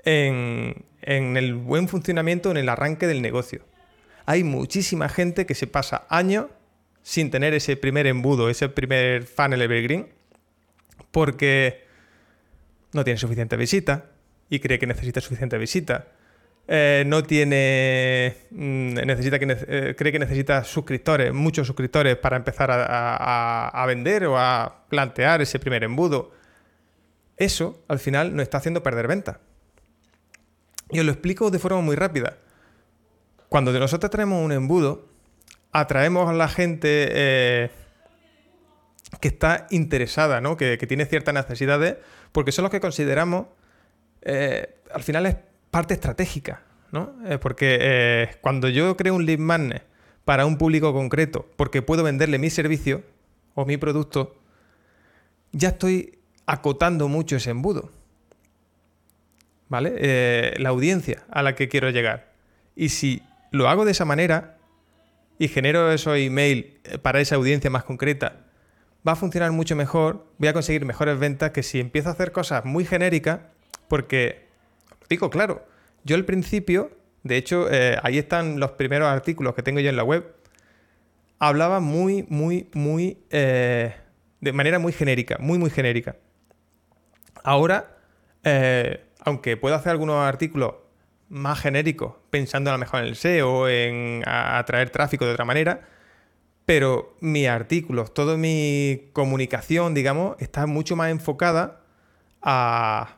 en, 0.05 0.85
en 1.07 1.37
el 1.37 1.55
buen 1.55 1.89
funcionamiento, 1.89 2.51
en 2.51 2.59
el 2.59 2.69
arranque 2.69 3.07
del 3.07 3.23
negocio. 3.23 3.63
Hay 4.27 4.45
muchísima 4.45 5.09
gente 5.09 5.47
que 5.47 5.55
se 5.55 5.67
pasa 5.67 6.05
años 6.11 6.47
sin 7.03 7.31
tener 7.31 7.55
ese 7.55 7.77
primer 7.77 8.07
embudo, 8.07 8.51
ese 8.51 8.69
primer 8.69 9.23
funnel 9.23 9.63
evergreen, 9.63 10.09
porque 11.13 11.87
no 12.93 13.05
tiene 13.05 13.19
suficiente 13.19 13.57
visita 13.57 14.07
y 14.51 14.59
cree 14.59 14.79
que 14.79 14.87
necesita 14.87 15.21
suficiente 15.21 15.57
visita. 15.57 16.09
Eh, 16.69 17.05
no 17.07 17.23
tiene. 17.23 18.35
Mm, 18.51 18.95
necesita 18.95 19.39
que, 19.39 19.57
eh, 19.69 19.95
cree 19.97 20.11
que 20.11 20.19
necesita 20.19 20.65
suscriptores, 20.65 21.33
muchos 21.33 21.67
suscriptores 21.67 22.17
para 22.17 22.37
empezar 22.37 22.71
a, 22.73 23.85
vender 23.87 24.27
o 24.27 24.37
a 24.37 24.85
plantear 24.89 25.43
ese 25.43 25.61
primer 25.61 25.85
embudo. 25.85 26.33
Eso, 27.37 27.85
al 27.87 28.01
final, 28.01 28.35
nos 28.35 28.43
está 28.43 28.59
haciendo 28.59 28.83
perder 28.83 29.07
venta. 29.07 29.41
Y 30.91 31.01
os 31.01 31.05
lo 31.05 31.13
explico 31.13 31.51
de 31.51 31.59
forma 31.59 31.81
muy 31.81 31.97
rápida. 31.97 32.39
Cuando 33.49 33.73
nosotros 33.73 34.11
tenemos 34.11 34.45
un 34.45 34.53
embudo, 34.53 35.09
atraemos 35.73 36.29
a 36.29 36.33
la 36.33 36.49
gente 36.49 37.09
eh, 37.11 37.71
que 39.21 39.29
está 39.29 39.67
interesada, 39.71 40.41
¿no? 40.41 40.57
que, 40.57 40.77
tiene 40.79 41.07
ciertas 41.07 41.35
necesidades, 41.35 41.97
porque 42.33 42.53
son 42.53 42.65
los 42.65 42.71
que 42.71 42.81
consideramos, 42.81 43.47
eh, 44.23 44.77
al 44.93 45.03
final 45.03 45.27
es 45.27 45.37
parte 45.71 45.95
estratégica. 45.95 46.63
¿no? 46.93 47.15
Eh, 47.27 47.39
porque 47.39 48.39
cuando 48.41 48.69
yo 48.69 48.97
creo 48.97 49.15
un 49.15 49.27
lead 49.27 49.39
magnet 49.39 49.83
para 50.25 50.47
un 50.47 50.57
público 50.57 50.93
concreto, 50.93 51.47
porque 51.57 51.83
puedo 51.83 52.03
venderle 52.03 52.39
mi 52.39 52.51
servicio 52.51 53.03
o 53.55 53.65
mi 53.65 53.77
producto, 53.77 54.37
ya 55.53 55.71
estoy 55.71 56.19
acotando 56.47 57.09
mucho 57.09 57.37
ese 57.37 57.51
embudo. 57.51 57.91
¿Vale? 59.69 60.55
la 60.59 60.69
audiencia 60.69 61.25
a 61.29 61.43
la 61.43 61.57
que 61.57 61.69
quiero 61.69 61.91
llegar. 61.91 62.33
Y 62.77 62.91
si 62.91 63.23
lo 63.51 63.69
hago 63.69 63.85
de 63.85 63.91
esa 63.91 64.05
manera, 64.05 64.57
y 65.39 65.49
genero 65.49 65.93
esos 65.93 66.17
email 66.17 66.79
eh, 66.85 66.99
para 66.99 67.21
esa 67.21 67.37
audiencia 67.37 67.71
más 67.71 67.85
concreta, 67.85 68.45
va 69.07 69.13
a 69.13 69.17
funcionar 69.17 69.53
mucho 69.53 69.77
mejor, 69.77 70.27
voy 70.39 70.49
a 70.49 70.53
conseguir 70.53 70.85
mejores 70.85 71.19
ventas 71.19 71.51
que 71.51 71.63
si 71.63 71.81
empiezo 71.81 72.09
a 72.09 72.13
hacer 72.13 72.33
cosas 72.33 72.65
muy 72.65 72.85
genéricas, 72.85 73.41
porque, 73.89 74.47
digo 75.09 75.31
claro, 75.31 75.67
yo 76.05 76.17
al 76.17 76.25
principio, 76.25 76.91
de 77.23 77.37
hecho, 77.37 77.71
eh, 77.71 77.99
ahí 78.03 78.19
están 78.19 78.61
los 78.61 78.73
primeros 78.73 79.09
artículos 79.09 79.55
que 79.55 79.63
tengo 79.63 79.81
yo 79.81 79.91
en 79.91 79.97
la 79.97 80.05
web, 80.05 80.35
hablaba 81.39 81.81
muy, 81.81 82.25
muy, 82.29 82.69
muy, 82.73 83.19
eh, 83.31 83.95
de 84.41 84.53
manera 84.53 84.79
muy 84.79 84.93
genérica, 84.93 85.37
muy, 85.39 85.59
muy 85.59 85.71
genérica. 85.71 86.17
Ahora, 87.45 87.93
aunque 89.27 89.57
puedo 89.57 89.75
hacer 89.75 89.91
algunos 89.91 90.25
artículos 90.25 90.77
más 91.29 91.61
genérico, 91.61 92.21
pensando 92.31 92.71
a 92.71 92.75
lo 92.75 92.79
mejor 92.79 93.01
en 93.01 93.07
el 93.07 93.17
SEO, 93.17 93.69
en 93.69 94.23
atraer 94.25 94.91
tráfico 94.91 95.27
de 95.27 95.33
otra 95.33 95.45
manera, 95.45 95.81
pero 96.65 97.17
mis 97.21 97.49
artículos, 97.49 98.15
toda 98.15 98.37
mi 98.37 99.11
comunicación, 99.13 99.95
digamos, 99.95 100.37
está 100.39 100.67
mucho 100.67 100.95
más 100.95 101.11
enfocada 101.11 101.81
a, 102.41 103.17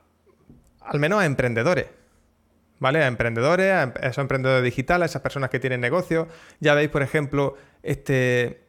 al 0.81 0.99
menos 0.99 1.21
a 1.21 1.27
emprendedores. 1.27 1.87
¿Vale? 2.81 3.03
A 3.03 3.09
emprendedores, 3.09 3.73
a 3.73 3.92
esos 4.03 4.18
emprendedores 4.18 4.64
digitales, 4.64 5.03
a 5.03 5.07
esas 5.11 5.23
personas 5.23 5.51
que 5.51 5.59
tienen 5.59 5.81
negocios. 5.81 6.29
Ya 6.61 6.75
veis, 6.75 6.88
por 6.88 7.03
ejemplo, 7.03 7.57
este, 7.83 8.62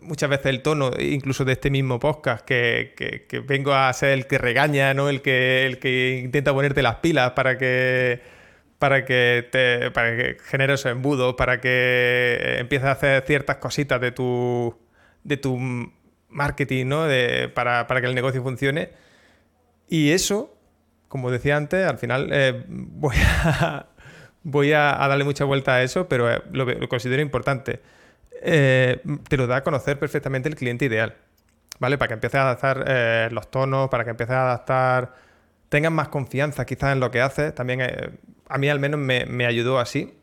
muchas 0.00 0.30
veces 0.30 0.46
el 0.46 0.62
tono, 0.62 0.92
incluso 0.98 1.44
de 1.44 1.52
este 1.52 1.70
mismo 1.70 1.98
podcast, 1.98 2.44
que, 2.44 2.94
que 3.28 3.40
vengo 3.40 3.72
a 3.74 3.92
ser 3.92 4.10
el 4.10 4.26
que 4.26 4.38
regaña, 4.38 4.94
¿no? 4.94 5.08
El 5.08 5.22
que, 5.22 5.66
el 5.66 5.78
que 5.78 6.20
intenta 6.24 6.52
ponerte 6.52 6.82
las 6.82 6.96
pilas 6.96 7.32
para 7.32 7.58
que 7.58 8.20
para 8.80 9.04
que 9.04 9.46
te 9.52 9.90
para 9.90 10.16
que 10.16 10.38
genere 10.42 10.72
esos 10.72 10.90
embudos, 10.90 11.34
para 11.34 11.60
que 11.60 12.56
empieces 12.58 12.88
a 12.88 12.92
hacer 12.92 13.24
ciertas 13.26 13.56
cositas 13.58 14.00
de 14.00 14.10
tu, 14.10 14.74
de 15.22 15.36
tu 15.36 15.58
marketing, 16.30 16.86
¿no? 16.86 17.04
De, 17.04 17.50
para, 17.54 17.86
que 17.86 18.06
el 18.06 18.14
negocio 18.14 18.42
funcione. 18.42 18.90
Y 19.86 20.12
eso, 20.12 20.56
como 21.08 21.30
decía 21.30 21.58
antes, 21.58 21.86
al 21.86 21.98
final 21.98 22.30
eh, 22.32 22.64
voy, 22.68 23.16
a, 23.16 23.86
voy 24.42 24.72
a, 24.72 24.96
darle 24.96 25.24
mucha 25.24 25.44
vuelta 25.44 25.74
a 25.74 25.82
eso, 25.82 26.08
pero 26.08 26.32
eh, 26.32 26.42
lo, 26.52 26.88
considero 26.88 27.20
importante. 27.20 27.80
Eh, 28.42 29.02
te 29.28 29.36
lo 29.36 29.46
da 29.46 29.56
a 29.56 29.62
conocer 29.62 29.98
perfectamente 29.98 30.48
el 30.48 30.56
cliente 30.56 30.86
ideal, 30.86 31.14
¿vale? 31.78 31.98
Para 31.98 32.08
que 32.08 32.14
empieces 32.14 32.40
a 32.40 32.42
adaptar 32.42 33.32
los 33.32 33.50
tonos, 33.50 33.88
para 33.88 34.04
que 34.04 34.10
empieces 34.10 34.34
a 34.34 34.42
adaptar, 34.42 35.14
tengas 35.68 35.92
más 35.92 36.08
confianza 36.08 36.64
quizás 36.64 36.92
en 36.92 37.00
lo 37.00 37.10
que 37.10 37.20
haces. 37.20 37.54
También 37.54 37.80
a 38.50 38.58
mí 38.58 38.68
al 38.68 38.80
menos 38.80 39.00
me, 39.00 39.46
ayudó 39.46 39.78
así. 39.78 40.14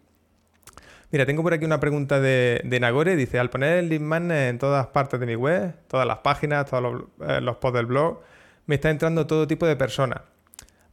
Mira, 1.12 1.26
tengo 1.26 1.42
por 1.42 1.54
aquí 1.54 1.64
una 1.64 1.80
pregunta 1.80 2.20
de, 2.20 2.78
Nagore. 2.80 3.16
Dice, 3.16 3.40
al 3.40 3.50
poner 3.50 3.78
el 3.78 3.90
link 3.90 4.04
en 4.30 4.60
todas 4.60 4.88
partes 4.88 5.20
de 5.20 5.26
mi 5.26 5.36
web, 5.36 5.74
todas 5.88 6.06
las 6.06 6.20
páginas, 6.20 6.66
todos 6.70 7.06
los, 7.18 7.58
posts 7.58 7.78
del 7.78 7.86
blog, 7.86 8.22
me 8.66 8.76
está 8.76 8.90
entrando 8.90 9.26
todo 9.26 9.48
tipo 9.48 9.66
de 9.66 9.78
personas. 9.78 10.22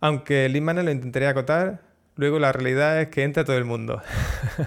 Aunque 0.01 0.47
el 0.47 0.53
lead 0.53 0.85
lo 0.85 0.91
intentaría 0.91 1.31
acotar, 1.31 1.81
luego 2.15 2.39
la 2.39 2.53
realidad 2.53 3.01
es 3.01 3.09
que 3.09 3.25
entra 3.25 3.45
todo 3.45 3.59
el 3.59 3.65
mundo. 3.65 4.01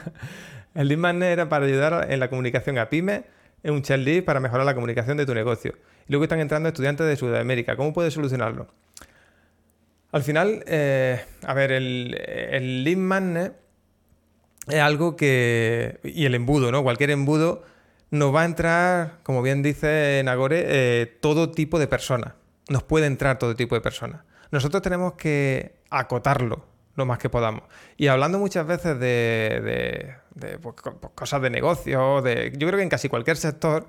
el 0.78 0.88
lead 0.88 1.24
era 1.24 1.50
para 1.50 1.66
ayudar 1.66 2.08
en 2.10 2.20
la 2.20 2.30
comunicación 2.30 2.78
a 2.78 2.90
pymes, 2.90 3.24
es 3.64 3.72
un 3.72 3.82
chat 3.82 4.00
para 4.24 4.40
mejorar 4.40 4.66
la 4.66 4.76
comunicación 4.76 5.18
de 5.18 5.26
tu 5.26 5.34
negocio. 5.34 5.74
Y 6.08 6.12
luego 6.12 6.24
están 6.24 6.40
entrando 6.40 6.70
estudiantes 6.70 7.06
de 7.08 7.16
Sudamérica. 7.16 7.76
¿Cómo 7.76 7.94
puedes 7.94 8.14
solucionarlo? 8.14 8.68
Al 10.12 10.24
final, 10.24 10.64
eh, 10.68 11.22
a 11.46 11.54
ver, 11.54 11.72
el, 11.72 12.16
el 12.26 12.84
lead 12.84 13.52
es 14.68 14.80
algo 14.80 15.16
que. 15.16 16.00
Y 16.04 16.26
el 16.26 16.36
embudo, 16.36 16.72
¿no? 16.72 16.84
Cualquier 16.84 17.10
embudo 17.12 17.64
nos 18.10 18.34
va 18.34 18.44
a 18.44 18.46
entrar, 18.46 19.20
como 19.24 19.42
bien 19.42 19.64
dice 19.64 20.22
Nagore, 20.24 20.64
eh, 20.68 21.18
todo 21.20 21.52
tipo 21.52 21.78
de 21.78 21.88
personas. 21.88 22.34
Nos 22.70 22.84
puede 22.84 23.06
entrar 23.08 23.38
todo 23.38 23.56
tipo 23.56 23.76
de 23.76 23.82
personas 23.82 24.22
nosotros 24.52 24.82
tenemos 24.82 25.14
que 25.14 25.76
acotarlo 25.90 26.66
lo 26.98 27.06
más 27.06 27.20
que 27.20 27.30
podamos. 27.30 27.64
Y 27.96 28.08
hablando 28.08 28.40
muchas 28.40 28.68
veces 28.68 29.00
de, 29.00 30.16
pues, 30.62 30.76
pues, 31.00 31.14
cosas 31.16 31.42
de 31.42 31.50
negocio, 31.50 32.22
de, 32.22 32.52
yo 32.58 32.68
creo 32.68 32.78
que 32.78 32.84
en 32.84 32.90
casi 32.90 33.08
cualquier 33.08 33.38
sector 33.38 33.88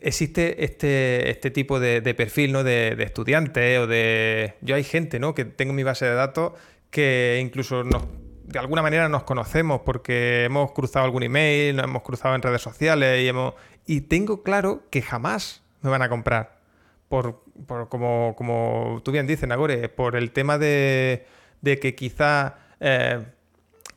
existe 0.00 0.64
este, 0.64 1.30
este 1.30 1.50
tipo 1.50 1.80
de, 1.80 2.14
perfil 2.14 2.52
¿no? 2.52 2.62
de, 2.62 2.94
estudiantes 3.02 3.78
o 3.78 3.86
de... 3.86 4.54
Yo 4.60 4.76
hay 4.76 4.84
gente 4.84 5.18
¿no? 5.18 5.34
que 5.34 5.44
tengo 5.44 5.70
en 5.70 5.76
mi 5.76 5.82
base 5.82 6.04
de 6.04 6.14
datos 6.14 6.52
que 6.90 7.40
incluso 7.42 7.82
de 7.84 8.58
alguna 8.58 8.82
manera 8.82 9.08
nos 9.08 9.22
conocemos 9.22 9.80
porque 9.84 10.44
hemos 10.44 10.72
cruzado 10.72 11.06
algún 11.06 11.22
email, 11.22 11.76
nos 11.76 11.84
hemos 11.84 12.02
cruzado 12.02 12.34
en 12.34 12.42
redes 12.42 12.60
sociales 12.60 13.22
y, 13.22 13.28
hemos, 13.28 13.54
y 13.86 14.02
tengo 14.02 14.42
claro 14.42 14.82
que 14.90 15.00
jamás 15.00 15.62
me 15.80 15.88
van 15.88 16.02
a 16.02 16.08
comprar 16.08 16.60
por, 17.08 17.42
como, 17.88 18.34
como, 18.36 19.00
tú 19.04 19.10
bien 19.10 19.26
dices, 19.26 19.48
Nagore, 19.48 19.88
por 19.88 20.14
el 20.16 20.30
tema 20.30 20.58
de, 20.58 21.26
que 21.62 21.94
quizá 21.94 22.56
eh, 22.80 23.24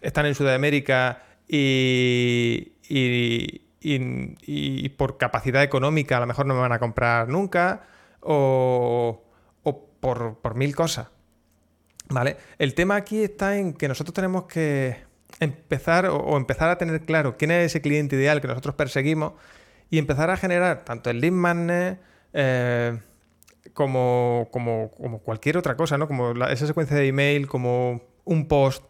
están 0.02 0.26
en 0.26 0.36
Sudamérica 0.36 1.24
y, 1.48 2.74
y, 2.90 4.90
por 4.90 5.18
capacidad 5.18 5.64
económica 5.64 6.18
a 6.18 6.20
lo 6.20 6.28
mejor 6.28 6.46
no 6.46 6.54
me 6.54 6.62
van 6.62 6.72
a 6.72 6.80
comprar 6.80 7.28
nunca 7.28 7.84
o, 8.22 9.24
por, 9.62 10.56
mil 10.56 10.76
cosas. 10.76 11.08
¿Vale? 12.10 12.38
El 12.60 12.76
tema 12.76 12.98
aquí 12.98 13.24
está 13.24 13.58
en 13.58 13.74
que 13.74 13.88
nosotros 13.88 14.14
tenemos 14.14 14.46
que 14.46 14.98
empezar 15.40 16.06
o, 16.08 16.38
empezar 16.38 16.70
a 16.70 16.78
tener 16.78 17.06
claro 17.06 17.38
quién 17.38 17.52
es 17.52 17.68
ese 17.68 17.82
cliente 17.82 18.16
ideal 18.16 18.42
que 18.42 18.48
nosotros 18.48 18.76
perseguimos 18.76 19.34
y 19.90 19.98
empezar 19.98 20.30
a 20.30 20.38
generar 20.38 20.84
tanto 20.84 21.10
el 21.10 21.22
lead 21.22 21.32
magnet, 21.32 22.00
eh, 22.34 23.00
como, 23.74 24.50
como, 24.52 24.92
cualquier 25.24 25.58
otra 25.58 25.76
cosa, 25.76 25.98
¿no? 25.98 26.08
Como 26.08 26.32
esa 26.46 26.68
secuencia 26.68 26.96
de 26.96 27.08
email, 27.08 27.48
como 27.48 28.02
un 28.24 28.48
post, 28.48 28.84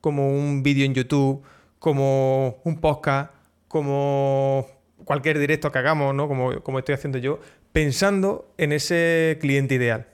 como 0.00 0.28
un 0.28 0.62
vídeo 0.62 0.84
en 0.84 0.94
YouTube, 0.94 1.42
como 1.78 2.60
un 2.64 2.80
podcast, 2.80 3.32
como 3.68 4.66
cualquier 5.04 5.38
directo 5.38 5.72
que 5.72 5.78
hagamos, 5.78 6.14
¿no? 6.14 6.28
Como, 6.28 6.62
como 6.62 6.78
estoy 6.78 6.94
haciendo 6.94 7.18
yo, 7.18 7.40
pensando 7.72 8.52
en 8.58 8.72
ese 8.72 9.38
cliente 9.40 9.74
ideal. 9.74 10.06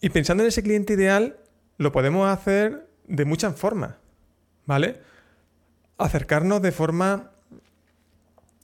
Y 0.00 0.10
pensando 0.10 0.42
en 0.42 0.48
ese 0.48 0.62
cliente 0.62 0.94
ideal, 0.94 1.36
lo 1.76 1.92
podemos 1.92 2.28
hacer 2.28 2.86
de 3.06 3.24
muchas 3.24 3.56
formas, 3.56 3.96
¿vale? 4.66 5.00
Acercarnos 5.98 6.62
de 6.62 6.72
forma 6.72 7.32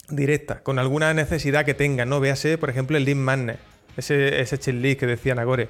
directa, 0.08 0.62
con 0.62 0.78
alguna 0.78 1.12
necesidad 1.14 1.64
que 1.64 1.74
tenga, 1.74 2.04
¿no? 2.04 2.20
Véase, 2.20 2.58
por 2.58 2.70
ejemplo, 2.70 2.96
el 2.96 3.04
lead 3.04 3.16
magnet, 3.16 3.58
ese, 3.96 4.40
ese 4.40 4.58
que 4.96 5.06
decía 5.06 5.34
Nagore. 5.34 5.68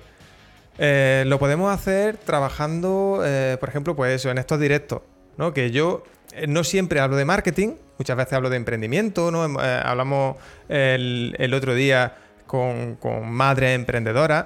Eh, 0.78 1.24
lo 1.26 1.38
podemos 1.38 1.72
hacer 1.72 2.16
trabajando, 2.18 3.22
eh, 3.24 3.56
por 3.58 3.68
ejemplo, 3.68 3.96
pues 3.96 4.14
eso, 4.14 4.30
en 4.30 4.38
estos 4.38 4.60
directos, 4.60 5.02
¿no? 5.38 5.54
Que 5.54 5.70
yo 5.70 6.04
eh, 6.32 6.46
no 6.46 6.64
siempre 6.64 7.00
hablo 7.00 7.16
de 7.16 7.24
marketing, 7.24 7.74
muchas 7.98 8.16
veces 8.16 8.34
hablo 8.34 8.50
de 8.50 8.56
emprendimiento, 8.56 9.30
¿no? 9.30 9.42
hablamos 9.42 10.36
el, 10.68 11.54
otro 11.54 11.74
día 11.74 12.14
con, 12.46 12.96
con 12.96 13.30
madres 13.30 13.74
emprendedoras, 13.74 14.44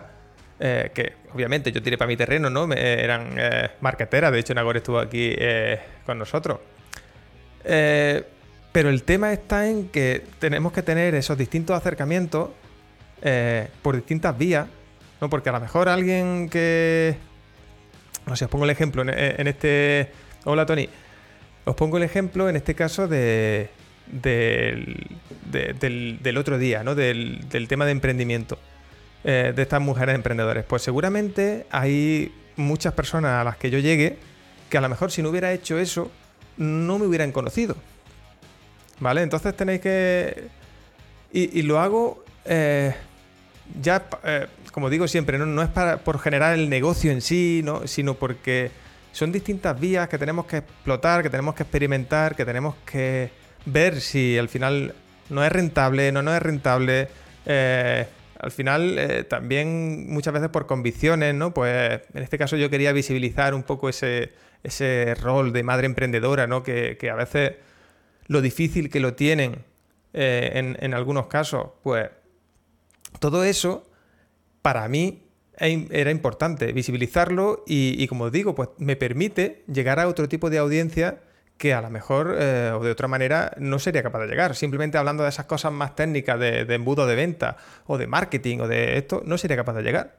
que 0.61 1.15
obviamente 1.35 1.73
yo 1.73 1.83
tiré 1.83 1.99
para 1.99 2.07
mi 2.07 2.17
terreno, 2.17 2.49
¿no? 2.49 2.73
eran 2.73 3.35
marketeras, 3.81 4.31
de 4.31 4.39
hecho 4.39 4.55
Nagore 4.55 4.79
estuvo 4.79 5.01
aquí 5.01 5.35
con 6.07 6.17
nosotros. 6.17 6.61
Pero 7.65 8.89
el 8.89 9.03
tema 9.03 9.33
está 9.33 9.67
en 9.67 9.89
que 9.89 10.23
tenemos 10.39 10.73
que 10.73 10.83
tener 10.85 11.17
esos 11.17 11.37
distintos 11.37 11.77
acercamientos 11.77 12.51
eh, 13.23 13.69
por 13.83 13.97
distintas 13.97 14.37
vías, 14.37 14.67
¿no? 15.21 15.31
Porque 15.31 15.49
a 15.49 15.53
lo 15.53 15.61
mejor 15.61 15.89
alguien 15.89 16.49
que... 16.49 17.17
No 18.27 18.37
sé, 18.37 18.45
os 18.45 18.51
pongo 18.51 18.65
el 18.65 18.71
ejemplo 18.71 19.03
en, 19.03 19.47
este... 19.47 20.11
Hola 20.45 20.67
Tony. 20.67 20.89
Os 21.65 21.75
pongo 21.75 21.97
el 21.97 22.03
ejemplo 22.03 22.49
en 22.49 22.57
este 22.57 22.75
caso 22.75 23.09
de, 23.09 23.71
del, 24.07 25.19
del, 25.51 26.37
otro 26.37 26.59
día, 26.59 26.83
¿no? 26.85 26.95
Del, 26.95 27.67
tema 27.69 27.87
de 27.87 27.93
emprendimiento. 27.93 28.59
Eh, 29.25 29.53
de 29.55 29.63
estas 29.63 29.81
mujeres 29.81 30.15
emprendedoras. 30.15 30.65
Pues 30.65 30.83
seguramente 30.83 31.67
hay 31.71 32.33
muchas 32.57 32.95
personas 32.95 33.41
a 33.41 33.45
las 33.45 33.57
que 33.57 33.71
yo 33.71 33.79
llegue 33.79 34.17
que 34.71 34.79
a 34.79 34.81
lo 34.81 34.89
mejor 34.89 35.11
si 35.11 35.21
no 35.21 35.29
hubiera 35.29 35.53
hecho 35.53 35.79
eso, 35.79 36.11
no 36.57 36.99
me 36.99 37.07
hubieran 37.07 37.33
conocido. 37.33 37.77
¿Vale? 39.01 39.23
Entonces 39.23 39.55
tenéis 39.55 39.81
que... 39.81 40.49
Y, 41.33 41.63
lo 41.63 41.79
hago 41.79 42.25
eh, 42.45 42.95
ya, 43.81 44.07
eh, 44.25 44.47
como 44.73 44.91
digo 44.91 45.07
siempre, 45.09 45.39
no, 45.39 45.63
es 45.63 45.69
para, 45.69 45.99
por 45.99 46.19
generar 46.19 46.59
el 46.59 46.69
negocio 46.69 47.11
en 47.11 47.21
sí, 47.21 47.61
¿no? 47.65 47.87
sino 47.87 48.15
porque 48.15 48.71
son 49.13 49.33
distintas 49.33 49.79
vías 49.79 50.09
que 50.09 50.19
tenemos 50.19 50.47
que 50.47 50.59
explotar, 50.59 51.23
que 51.23 51.31
tenemos 51.31 51.55
que 51.55 51.65
experimentar, 51.65 52.37
que 52.37 52.45
tenemos 52.45 52.75
que 52.85 53.31
ver 53.67 54.01
si 54.01 54.39
al 54.39 54.49
final 54.49 54.95
no 55.29 55.45
es 55.45 55.53
rentable, 55.53 56.13
no, 56.13 56.23
no 56.23 56.35
es 56.35 56.43
rentable. 56.43 57.09
Eh, 57.47 58.07
al 58.39 58.51
final, 58.53 59.27
también 59.29 60.11
muchas 60.11 60.33
veces 60.33 60.49
por 60.49 60.67
convicciones, 60.67 61.35
¿no? 61.35 61.53
Pues 61.53 62.01
en 62.15 62.23
este 62.23 62.39
caso 62.39 62.57
yo 62.57 62.71
quería 62.71 62.91
visibilizar 62.93 63.53
un 63.53 63.65
poco 63.65 63.91
ese, 63.91 64.31
ese 64.63 65.15
rol 65.15 65.53
de 65.53 65.63
madre 65.63 65.87
emprendedora, 65.87 66.47
¿no? 66.47 66.63
Que, 66.63 66.97
a 67.11 67.15
veces 67.15 67.55
lo 68.27 68.41
difícil 68.41 68.91
que 68.91 69.01
lo 69.01 69.15
tienen 69.15 69.65
eh, 70.13 70.77
en, 70.79 70.95
algunos 70.95 71.27
casos, 71.27 71.71
pues 71.83 72.09
todo 73.19 73.45
eso 73.45 73.91
para 74.63 74.89
mí 74.89 75.25
era 75.59 76.11
importante 76.11 76.73
visibilizarlo 76.73 77.65
y, 77.67 78.07
como 78.07 78.25
os 78.25 78.33
digo, 78.33 78.55
pues 78.55 78.71
me 78.79 78.97
permite 78.97 79.63
llegar 79.67 80.01
a 80.01 80.09
otro 80.09 80.29
tipo 80.29 80.49
de 80.49 80.59
audiencia 80.59 81.21
que 81.59 81.75
a 81.75 81.83
lo 81.83 81.91
mejor 81.91 82.37
eh, 82.39 82.73
o 82.75 82.83
de 82.83 82.91
otra 82.91 83.07
manera 83.07 83.53
no 83.59 83.79
sería 83.79 84.03
capaz 84.03 84.21
de 84.21 84.29
llegar. 84.29 84.57
Simplemente 84.57 84.97
hablando 84.97 85.23
de 85.23 85.29
esas 85.29 85.45
cosas 85.45 85.71
más 85.71 85.95
técnicas 85.95 86.41
de, 86.41 86.61
embudo 86.75 87.07
de 87.07 87.15
venta 87.15 87.59
o 87.87 87.99
de 87.99 88.07
marketing 88.07 88.61
o 88.61 88.69
de 88.69 88.97
esto, 88.97 89.23
no 89.27 89.37
sería 89.37 89.59
capaz 89.59 89.75
de 89.75 89.83
llegar. 89.83 90.17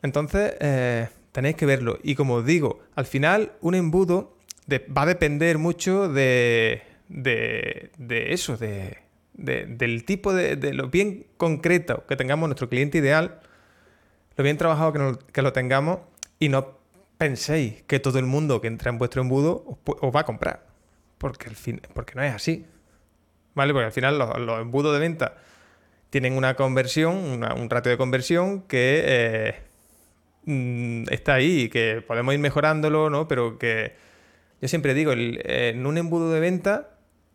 Entonces, 0.00 0.54
eh, 0.60 1.08
tenéis 1.32 1.56
que 1.56 1.66
verlo. 1.66 1.98
Y 2.02 2.14
como 2.14 2.40
digo, 2.40 2.80
al 2.94 3.04
final 3.04 3.52
un 3.60 3.74
embudo 3.74 4.38
va 4.70 5.02
a 5.02 5.06
depender 5.06 5.58
mucho 5.58 6.08
de, 6.08 6.82
de, 7.08 7.90
eso, 8.32 8.56
de, 8.56 8.98
del 9.34 10.04
tipo 10.04 10.34
de, 10.34 10.56
lo 10.74 10.88
bien 10.88 11.26
concreto 11.36 12.04
que 12.06 12.16
tengamos 12.16 12.48
nuestro 12.48 12.68
cliente 12.68 12.98
ideal, 12.98 13.40
lo 14.36 14.44
bien 14.44 14.56
trabajado 14.56 15.16
que, 15.32 15.42
lo 15.42 15.52
tengamos 15.52 16.00
y 16.38 16.48
no 16.48 16.78
penséis 17.18 17.82
que 17.84 18.00
todo 18.00 18.18
el 18.18 18.26
mundo 18.26 18.60
que 18.60 18.68
entra 18.68 18.90
en 18.90 18.98
vuestro 18.98 19.22
embudo 19.22 19.78
os, 19.84 20.14
va 20.14 20.20
a 20.20 20.24
comprar. 20.24 20.66
Porque, 21.18 21.50
porque 21.94 22.14
no 22.14 22.22
es 22.22 22.34
así. 22.34 22.66
¿Vale? 23.54 23.72
Porque 23.72 23.86
al 23.86 23.92
final 23.92 24.18
los, 24.18 24.60
embudos 24.60 24.94
de 24.94 24.98
venta 24.98 25.36
tienen 26.10 26.36
una 26.36 26.54
conversión, 26.54 27.16
un 27.16 27.70
ratio 27.70 27.90
de 27.90 27.98
conversión 27.98 28.62
que 28.62 29.02
eh, 29.04 29.54
mm, 30.44 31.04
está 31.10 31.34
ahí, 31.34 31.68
que 31.68 32.02
podemos 32.06 32.34
ir 32.34 32.40
mejorándolo, 32.40 33.08
¿no? 33.08 33.28
Pero 33.28 33.58
que 33.58 33.94
yo 34.60 34.68
siempre 34.68 34.94
digo, 34.94 35.12
en 35.14 35.86
un 35.86 35.98
embudo 35.98 36.30
de 36.32 36.40
venta 36.40 36.92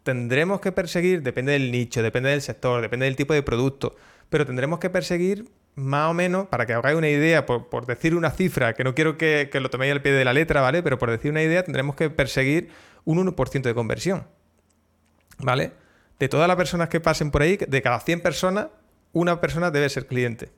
tendremos 0.07 0.61
que 0.61 0.71
perseguir, 0.71 1.21
depende 1.21 1.51
del 1.51 1.69
nicho, 1.69 2.01
depende 2.01 2.29
del 2.29 2.41
sector, 2.41 2.81
depende 2.81 3.07
del 3.07 3.17
tipo 3.17 3.33
de 3.33 3.43
producto, 3.43 3.97
pero 4.29 4.45
tendremos 4.45 4.79
que 4.79 4.89
perseguir 4.89 5.49
más 5.75 6.09
o 6.09 6.13
menos, 6.13 6.47
para 6.47 6.65
que 6.65 6.71
hagáis 6.71 6.97
una 6.97 7.09
idea, 7.09 7.45
por, 7.45 7.85
decir 7.85 8.15
una 8.15 8.31
cifra, 8.31 8.73
que 8.73 8.85
no 8.85 8.95
quiero 8.95 9.17
que, 9.17 9.49
que, 9.51 9.59
lo 9.59 9.69
toméis 9.69 9.91
al 9.91 10.01
pie 10.01 10.13
de 10.13 10.23
la 10.23 10.31
letra, 10.31 10.61
¿vale? 10.61 10.81
Pero 10.81 10.97
por 10.97 11.11
decir 11.11 11.29
una 11.29 11.43
idea, 11.43 11.61
tendremos 11.61 11.97
que 11.97 12.09
perseguir 12.09 12.69
un 13.03 13.17
1% 13.17 13.61
de 13.63 13.73
conversión. 13.73 14.25
¿Vale? 15.39 15.73
De 16.19 16.29
todas 16.29 16.47
las 16.47 16.55
personas 16.55 16.87
que 16.87 17.01
pasen 17.01 17.29
por 17.29 17.41
ahí, 17.41 17.57
de 17.57 17.81
cada 17.81 17.99
100 17.99 18.21
personas, 18.21 18.67
una 19.11 19.41
persona 19.41 19.71
debe 19.71 19.89
ser 19.89 20.07
cliente. 20.07 20.51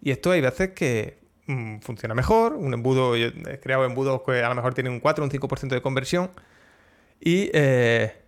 Y 0.00 0.12
esto 0.12 0.30
hay 0.30 0.40
veces 0.40 0.70
que 0.70 1.18
mm, 1.46 1.80
funciona 1.80 2.14
mejor. 2.14 2.54
Un 2.54 2.72
embudo, 2.72 3.16
yo 3.16 3.26
he 3.26 3.60
creado 3.60 3.84
embudos 3.84 4.22
que 4.24 4.42
a 4.42 4.48
lo 4.48 4.54
mejor 4.54 4.72
tienen 4.72 4.94
un 4.94 5.00
4 5.00 5.22
o 5.22 5.26
un 5.26 5.30
5% 5.30 5.68
de 5.68 5.82
conversión. 5.82 6.30
Y 7.20 7.50
eh, 7.52 8.25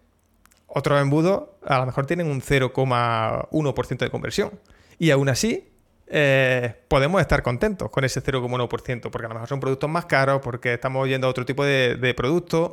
otros 0.68 1.00
embudos 1.00 1.48
a 1.64 1.78
lo 1.78 1.86
mejor 1.86 2.06
tienen 2.06 2.28
un 2.28 2.40
0,1% 2.40 3.98
de 3.98 4.10
conversión. 4.10 4.52
Y 4.98 5.10
aún 5.10 5.28
así, 5.28 5.68
eh, 6.06 6.74
podemos 6.88 7.20
estar 7.20 7.42
contentos 7.42 7.90
con 7.90 8.04
ese 8.04 8.22
0,1%, 8.22 9.10
porque 9.10 9.26
a 9.26 9.28
lo 9.28 9.34
mejor 9.34 9.48
son 9.48 9.60
productos 9.60 9.90
más 9.90 10.06
caros, 10.06 10.40
porque 10.42 10.74
estamos 10.74 11.08
yendo 11.08 11.26
a 11.26 11.30
otro 11.30 11.44
tipo 11.44 11.64
de, 11.64 11.96
de 11.96 12.14
productos. 12.14 12.72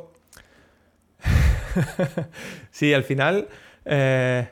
sí, 2.70 2.94
al 2.94 3.04
final. 3.04 3.48
Eh, 3.84 4.48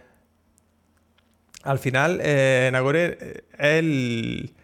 al 1.64 1.78
final, 1.78 2.20
eh, 2.22 2.68
Nagore, 2.72 3.18
eh, 3.20 3.44
el... 3.58 4.54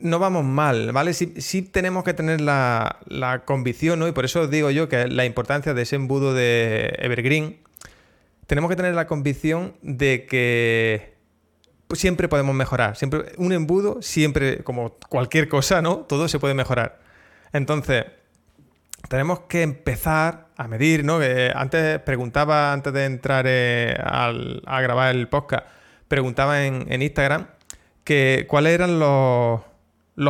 no 0.00 0.18
vamos 0.18 0.44
mal, 0.44 0.92
¿vale? 0.92 1.12
Sí, 1.12 1.62
tenemos 1.62 2.04
que 2.04 2.14
tener 2.14 2.40
la, 2.40 3.42
convicción, 3.44 3.98
¿no? 3.98 4.08
Y 4.08 4.12
por 4.12 4.24
eso 4.24 4.46
digo 4.46 4.70
yo 4.70 4.88
que 4.88 5.08
la 5.08 5.24
importancia 5.24 5.74
de 5.74 5.82
ese 5.82 5.96
embudo 5.96 6.34
de 6.34 6.94
Evergreen, 6.98 7.58
tenemos 8.46 8.70
que 8.70 8.76
tener 8.76 8.94
la 8.94 9.06
convicción 9.06 9.74
de 9.82 10.26
que 10.26 11.14
siempre 11.92 12.28
podemos 12.28 12.54
mejorar. 12.54 12.96
Siempre, 12.96 13.32
un 13.36 13.52
embudo, 13.52 14.00
siempre, 14.02 14.62
como 14.64 14.96
cualquier 15.08 15.48
cosa, 15.48 15.82
¿no? 15.82 15.98
Todo 15.98 16.28
se 16.28 16.38
puede 16.38 16.54
mejorar. 16.54 17.00
Entonces, 17.52 18.04
tenemos 19.08 19.40
que 19.40 19.62
empezar 19.62 20.48
a 20.56 20.68
medir, 20.68 21.04
¿no? 21.04 21.20
antes 21.54 22.00
preguntaba, 22.00 22.72
antes 22.72 22.92
de 22.92 23.04
entrar 23.04 23.44
eh, 23.48 23.96
a 23.98 24.80
grabar 24.80 25.14
el 25.14 25.28
podcast, 25.28 25.66
preguntaba 26.08 26.64
en, 26.64 27.02
Instagram 27.02 27.46
que 28.02 28.46
cuáles 28.48 28.72
eran 28.72 28.98
los, 28.98 29.60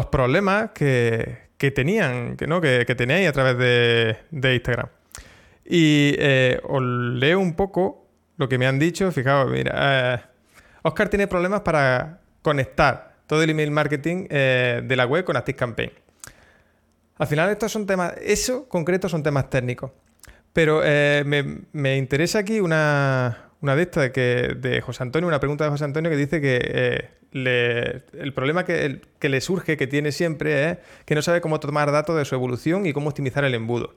problemas 0.07 0.71
que, 0.71 1.49
tenían, 1.75 2.37
que, 2.37 2.47
¿no? 2.47 2.61
que, 2.61 2.95
teníais 2.97 3.29
a 3.29 3.33
través 3.33 3.59
de, 4.31 4.55
Instagram. 4.55 4.89
Y 5.65 6.15
eh, 6.19 6.61
os 6.65 6.83
leo 6.83 7.41
un 7.41 7.55
poco 7.55 8.07
lo 8.37 8.49
que 8.49 8.59
me 8.59 8.67
han 8.67 8.79
dicho. 8.79 9.11
Fijaos, 9.13 9.51
mira, 9.51 10.15
eh, 10.15 10.21
Oscar 10.83 11.09
tiene 11.09 11.27
problemas 11.27 11.61
para 11.63 12.21
conectar 12.43 13.17
todo 13.27 13.43
el 13.43 13.51
email 13.51 13.71
marketing 13.71 14.27
de 14.29 14.95
la 14.97 15.05
web 15.05 15.25
con 15.25 15.37
ActiveCampaign. 15.37 15.91
Al 17.19 17.27
final 17.27 17.51
estos 17.51 17.73
son 17.73 17.85
temas, 17.85 18.15
eso 18.23 18.69
concreto 18.69 19.09
son 19.09 19.23
temas 19.23 19.51
técnicos. 19.51 19.91
Pero 20.53 20.81
eh, 20.85 21.25
me, 21.73 21.97
interesa 21.97 22.41
aquí 22.41 22.61
una, 22.61 23.48
de 23.61 23.83
estas 23.83 24.13
de, 24.13 24.83
José 24.85 25.03
Antonio, 25.03 25.29
una 25.29 25.41
pregunta 25.41 25.65
de 25.65 25.71
José 25.71 25.85
Antonio 25.85 26.11
que 26.11 26.17
dice 26.17 26.41
que 26.41 27.11
eh, 27.33 28.01
el 28.13 28.33
problema 28.33 28.65
que, 28.65 29.01
le 29.21 29.41
surge, 29.41 29.77
que 29.77 29.87
tiene 29.87 30.13
siempre, 30.13 30.71
es 30.71 30.79
que 31.05 31.15
no 31.15 31.23
sabe 31.23 31.41
cómo 31.41 31.61
tomar 31.61 31.91
datos 31.91 32.17
de 32.17 32.25
su 32.25 32.35
evolución 32.35 32.87
y 32.87 32.93
cómo 32.93 33.09
optimizar 33.09 33.45
el 33.45 33.55
embudo. 33.55 33.95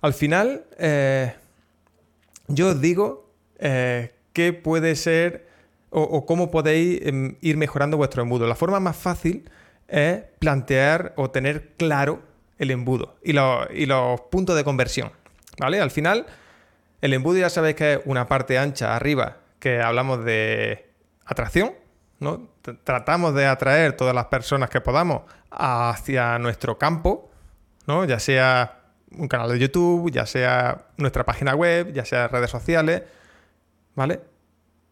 Al 0.00 0.14
final, 0.14 0.64
eh, 0.78 1.34
yo 2.48 2.68
os 2.68 2.80
digo 2.80 3.30
qué 3.58 4.52
puede 4.52 4.94
ser 4.96 5.46
o, 5.90 6.26
cómo 6.26 6.50
podéis 6.50 7.00
em, 7.06 7.36
ir 7.40 7.56
mejorando 7.56 7.96
vuestro 7.96 8.22
embudo. 8.22 8.46
La 8.46 8.54
forma 8.54 8.80
más 8.80 8.96
fácil 8.96 9.48
es 9.88 10.22
plantear 10.38 11.14
o 11.16 11.30
tener 11.30 11.70
claro 11.76 12.22
el 12.58 12.70
embudo 12.70 13.16
y, 13.22 13.32
los 13.32 14.20
puntos 14.30 14.56
de 14.56 14.64
conversión. 14.64 15.10
¿Vale? 15.58 15.80
Al 15.80 15.90
final, 15.90 16.26
el 17.00 17.14
embudo 17.14 17.38
ya 17.38 17.50
sabéis 17.50 17.76
que 17.76 17.94
es 17.94 18.00
una 18.04 18.26
parte 18.26 18.58
ancha 18.58 18.96
arriba 18.96 19.38
que 19.58 19.80
hablamos 19.80 20.24
de 20.24 20.90
atracción, 21.24 21.72
¿no? 22.20 22.48
Tratamos 22.84 23.34
de 23.34 23.46
atraer 23.46 23.94
todas 23.94 24.14
las 24.14 24.26
personas 24.26 24.70
que 24.70 24.80
podamos 24.80 25.22
hacia 25.50 26.38
nuestro 26.38 26.78
campo, 26.78 27.30
¿no? 27.86 28.04
Ya 28.04 28.18
sea 28.18 28.80
un 29.10 29.28
canal 29.28 29.50
de 29.50 29.58
YouTube, 29.58 30.10
ya 30.10 30.26
sea 30.26 30.86
nuestra 30.96 31.24
página 31.24 31.54
web, 31.54 31.92
ya 31.92 32.04
sea 32.04 32.28
redes 32.28 32.50
sociales, 32.50 33.02
¿vale? 33.94 34.20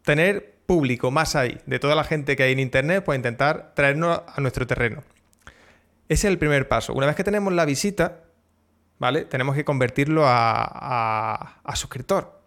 Tener 0.02 0.54
público 0.66 1.10
más 1.10 1.36
ahí, 1.36 1.60
de 1.66 1.78
toda 1.78 1.94
la 1.94 2.04
gente 2.04 2.36
que 2.36 2.42
hay 2.42 2.52
en 2.52 2.60
Internet, 2.60 3.04
pues 3.04 3.16
intentar 3.16 3.72
traernos 3.74 4.22
a 4.26 4.40
nuestro 4.40 4.66
terreno. 4.66 5.02
Ese 6.08 6.26
es 6.26 6.32
el 6.32 6.38
primer 6.38 6.68
paso. 6.68 6.92
Una 6.92 7.06
vez 7.06 7.16
que 7.16 7.24
tenemos 7.24 7.52
la 7.52 7.64
visita, 7.64 8.23
¿vale? 9.04 9.26
Tenemos 9.26 9.54
que 9.54 9.66
convertirlo 9.66 10.22
a, 10.24 11.60
suscriptor. 11.74 12.40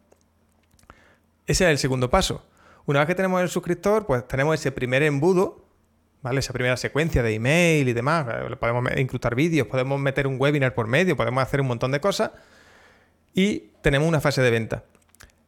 Ese 1.45 1.65
es 1.65 1.69
el 1.69 1.77
segundo 1.77 2.09
paso. 2.09 2.43
Una 2.87 2.97
vez 2.97 3.09
que 3.09 3.13
tenemos 3.13 3.43
el 3.43 3.49
suscriptor, 3.49 4.07
pues 4.07 4.27
tenemos 4.27 4.55
ese 4.55 4.71
primer 4.71 5.03
embudo, 5.03 5.63
¿vale? 6.23 6.39
Esa 6.39 6.53
primera 6.53 6.75
secuencia 6.75 7.21
de 7.21 7.35
email 7.35 7.87
y 7.87 7.93
demás. 7.93 8.25
Podemos 8.59 8.83
incrustar 8.97 9.35
vídeos, 9.35 9.67
podemos 9.67 9.99
meter 9.99 10.25
un 10.25 10.37
webinar 10.39 10.73
por 10.73 10.87
medio, 10.87 11.15
podemos 11.15 11.43
hacer 11.43 11.61
un 11.61 11.67
montón 11.67 11.91
de 11.91 11.99
cosas. 11.99 12.31
Y 13.35 13.69
tenemos 13.83 14.07
una 14.07 14.19
fase 14.19 14.41
de 14.41 14.49
venta. 14.49 14.83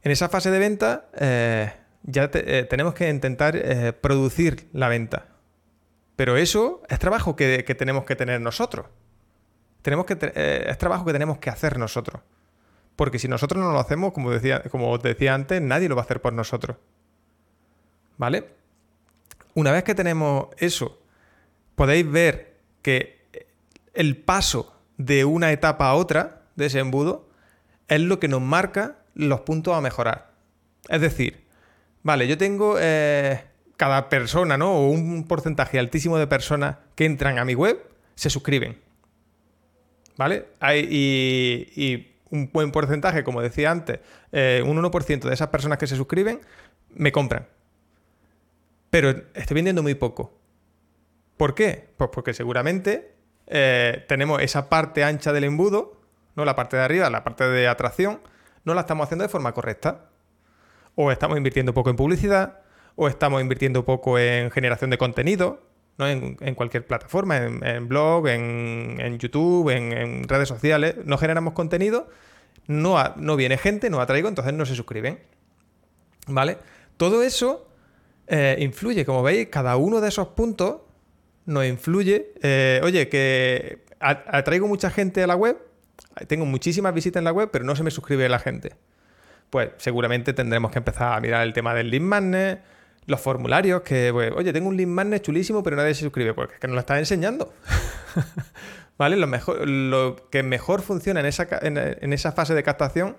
En 0.03 0.11
esa 0.11 0.29
fase 0.29 0.51
de 0.51 0.59
venta 0.59 1.09
eh, 1.19 1.73
ya 2.03 2.29
eh, 2.31 2.67
tenemos 2.69 2.93
que 2.93 3.09
intentar 3.09 3.55
eh, 3.55 3.93
producir 3.93 4.69
la 4.73 4.89
venta. 4.89 5.25
Pero 6.15 6.37
eso 6.37 6.83
es 6.87 6.99
trabajo 6.99 7.35
que, 7.35 7.63
tenemos 7.63 8.05
que 8.05 8.15
tener 8.15 8.39
nosotros. 8.41 8.85
Tenemos 9.81 10.05
que 10.05 10.17
eh, 10.21 10.65
es 10.67 10.77
trabajo 10.77 11.05
que 11.05 11.13
tenemos 11.13 11.37
que 11.37 11.49
hacer 11.49 11.77
nosotros. 11.77 12.21
Porque 12.95 13.19
si 13.19 13.27
nosotros 13.27 13.63
no 13.63 13.71
lo 13.71 13.79
hacemos, 13.79 14.11
como, 14.11 14.31
decía, 14.31 14.61
como 14.69 14.91
os 14.91 15.01
decía 15.01 15.33
antes, 15.33 15.61
nadie 15.61 15.87
lo 15.87 15.95
va 15.95 16.01
a 16.01 16.05
hacer 16.05 16.21
por 16.21 16.33
nosotros. 16.33 16.77
¿Vale? 18.17 18.49
Una 19.53 19.71
vez 19.71 19.83
que 19.83 19.95
tenemos 19.95 20.47
eso, 20.57 20.99
podéis 21.75 22.09
ver 22.09 22.57
que 22.81 23.19
el 23.93 24.17
paso 24.17 24.75
de 24.97 25.23
una 25.25 25.51
etapa 25.51 25.87
a 25.87 25.95
otra 25.95 26.41
de 26.55 26.65
ese 26.65 26.79
embudo 26.79 27.29
es 27.87 28.01
lo 28.01 28.19
que 28.19 28.27
nos 28.27 28.41
marca 28.41 28.97
los 29.15 29.41
puntos 29.41 29.75
a 29.75 29.81
mejorar. 29.81 30.31
Es 30.89 31.01
decir, 31.01 31.45
vale, 32.03 32.27
yo 32.27 32.37
tengo 32.37 32.75
eh, 32.79 33.43
cada 33.77 34.09
persona, 34.09 34.57
¿no? 34.57 34.73
O 34.73 34.89
un 34.89 35.25
porcentaje 35.25 35.79
altísimo 35.79 36.17
de 36.17 36.27
personas 36.27 36.77
que 36.95 37.05
entran 37.05 37.39
a 37.39 37.45
mi 37.45 37.55
web 37.55 37.81
se 38.15 38.29
suscriben. 38.29 38.77
¿Vale? 40.19 40.47
Hay, 40.59 40.85
y, 40.91 42.13
un 42.29 42.51
buen 42.51 42.73
porcentaje, 42.73 43.23
como 43.23 43.41
decía 43.41 43.71
antes, 43.71 44.01
eh, 44.33 44.61
un 44.67 44.77
1% 44.77 45.21
de 45.21 45.33
esas 45.33 45.47
personas 45.47 45.77
que 45.77 45.87
se 45.87 45.95
suscriben 45.95 46.41
me 46.93 47.13
compran. 47.13 47.47
Pero 48.89 49.11
estoy 49.33 49.55
vendiendo 49.55 49.81
muy 49.81 49.95
poco. 49.95 50.37
¿Por 51.37 51.55
qué? 51.55 51.87
Pues 51.95 52.09
porque 52.11 52.33
seguramente 52.33 53.13
eh, 53.47 54.03
tenemos 54.09 54.41
esa 54.41 54.67
parte 54.67 55.05
ancha 55.05 55.31
del 55.31 55.45
embudo, 55.45 56.01
no 56.35 56.43
la 56.43 56.53
parte 56.53 56.75
de 56.75 56.83
arriba, 56.83 57.09
la 57.09 57.23
parte 57.23 57.47
de 57.47 57.69
atracción, 57.69 58.19
no 58.65 58.73
la 58.73 58.81
estamos 58.81 59.05
haciendo 59.05 59.23
de 59.23 59.29
forma 59.29 59.53
correcta. 59.53 60.09
O 60.95 61.13
estamos 61.13 61.37
invirtiendo 61.37 61.73
poco 61.73 61.91
en 61.91 61.95
publicidad, 61.95 62.59
o 62.97 63.07
estamos 63.07 63.41
invirtiendo 63.41 63.85
poco 63.85 64.19
en 64.19 64.51
generación 64.51 64.89
de 64.89 64.97
contenido, 64.97 65.68
¿no? 65.99 66.07
en, 66.07 66.55
cualquier 66.55 66.87
plataforma, 66.87 67.37
en, 67.37 67.87
blog, 67.87 68.29
en, 68.29 69.19
YouTube, 69.19 69.69
en, 69.69 70.27
redes 70.27 70.47
sociales, 70.47 70.95
no 71.03 71.17
generamos 71.17 71.53
contenido, 71.53 72.09
no, 72.67 72.97
no 73.17 73.35
viene 73.35 73.57
gente, 73.57 73.89
no 73.89 73.99
atraigo, 73.99 74.29
entonces 74.29 74.53
no 74.53 74.65
se 74.65 74.75
suscriben. 74.75 75.19
¿Vale? 76.27 76.57
Todo 76.95 77.21
eso 77.21 77.67
eh, 78.27 78.55
influye, 78.59 79.05
como 79.05 79.23
veis, 79.23 79.49
cada 79.49 79.75
uno 79.75 79.99
de 79.99 80.07
esos 80.07 80.29
puntos 80.29 80.77
nos 81.45 81.65
influye. 81.65 82.31
Eh, 82.41 82.79
oye, 82.83 83.09
que 83.09 83.83
atraigo 83.99 84.67
mucha 84.67 84.89
gente 84.89 85.21
a 85.21 85.27
la 85.27 85.35
web, 85.35 85.57
tengo 86.27 86.45
muchísimas 86.45 86.93
visitas 86.93 87.19
en 87.19 87.25
la 87.25 87.33
web, 87.33 87.49
pero 87.51 87.65
no 87.65 87.75
se 87.75 87.83
me 87.83 87.91
suscribe 87.91 88.29
la 88.29 88.39
gente. 88.39 88.75
Pues 89.49 89.71
seguramente 89.77 90.31
tendremos 90.31 90.71
que 90.71 90.77
empezar 90.77 91.17
a 91.17 91.19
mirar 91.19 91.45
el 91.45 91.51
tema 91.51 91.73
del 91.73 91.89
lead 91.89 92.01
magnet, 92.01 92.61
los 93.09 93.19
formularios, 93.19 93.81
que, 93.81 94.11
pues, 94.13 94.31
oye, 94.35 94.53
tengo 94.53 94.69
un 94.69 94.77
link 94.77 94.87
magnet 94.87 95.23
chulísimo, 95.23 95.63
pero 95.63 95.75
nadie 95.75 95.95
se 95.95 96.01
suscribe, 96.01 96.35
porque 96.35 96.53
es 96.53 96.59
que 96.59 96.67
nos 96.67 96.75
lo 96.75 96.79
está 96.81 96.99
enseñando. 96.99 97.51
¿Vale? 98.99 99.17
Lo, 99.17 99.25
mejor, 99.25 99.67
lo 99.67 100.29
que 100.29 100.43
mejor 100.43 100.83
funciona 100.83 101.19
en 101.19 101.25
esa, 101.25 101.47
en, 101.61 102.13
esa 102.13 102.33
fase 102.33 102.53
de 102.53 102.61
captación 102.61 103.17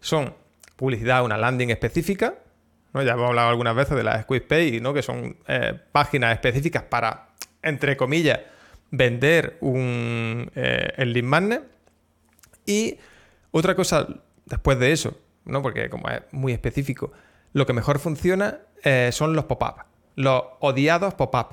son 0.00 0.34
publicidad, 0.76 1.24
una 1.24 1.36
landing 1.36 1.70
específica, 1.70 2.34
¿no? 2.92 3.02
Ya 3.02 3.14
hemos 3.14 3.28
hablado 3.28 3.48
algunas 3.48 3.74
veces 3.74 3.96
de 3.96 4.04
las 4.04 4.24
Pay, 4.24 4.80
¿no? 4.80 4.94
Que 4.94 5.02
son 5.02 5.36
eh, 5.48 5.80
páginas 5.90 6.32
específicas 6.34 6.84
para, 6.84 7.30
entre 7.62 7.96
comillas, 7.96 8.38
vender 8.92 9.56
un, 9.60 10.48
eh, 10.54 10.92
el 10.96 11.12
lead 11.12 11.24
magnet. 11.24 11.62
Y 12.66 12.98
otra 13.50 13.74
cosa 13.74 14.06
después 14.46 14.78
de 14.78 14.92
eso, 14.92 15.18
¿no? 15.44 15.60
Porque 15.60 15.88
como 15.90 16.08
es 16.08 16.22
muy 16.30 16.52
específico, 16.52 17.12
lo 17.54 17.64
que 17.64 17.72
mejor 17.72 17.98
funciona 17.98 18.58
eh, 18.82 19.10
son 19.12 19.34
los 19.34 19.46
pop-up. 19.46 19.84
los 20.16 20.42
odiados 20.60 21.14
pop-up. 21.14 21.48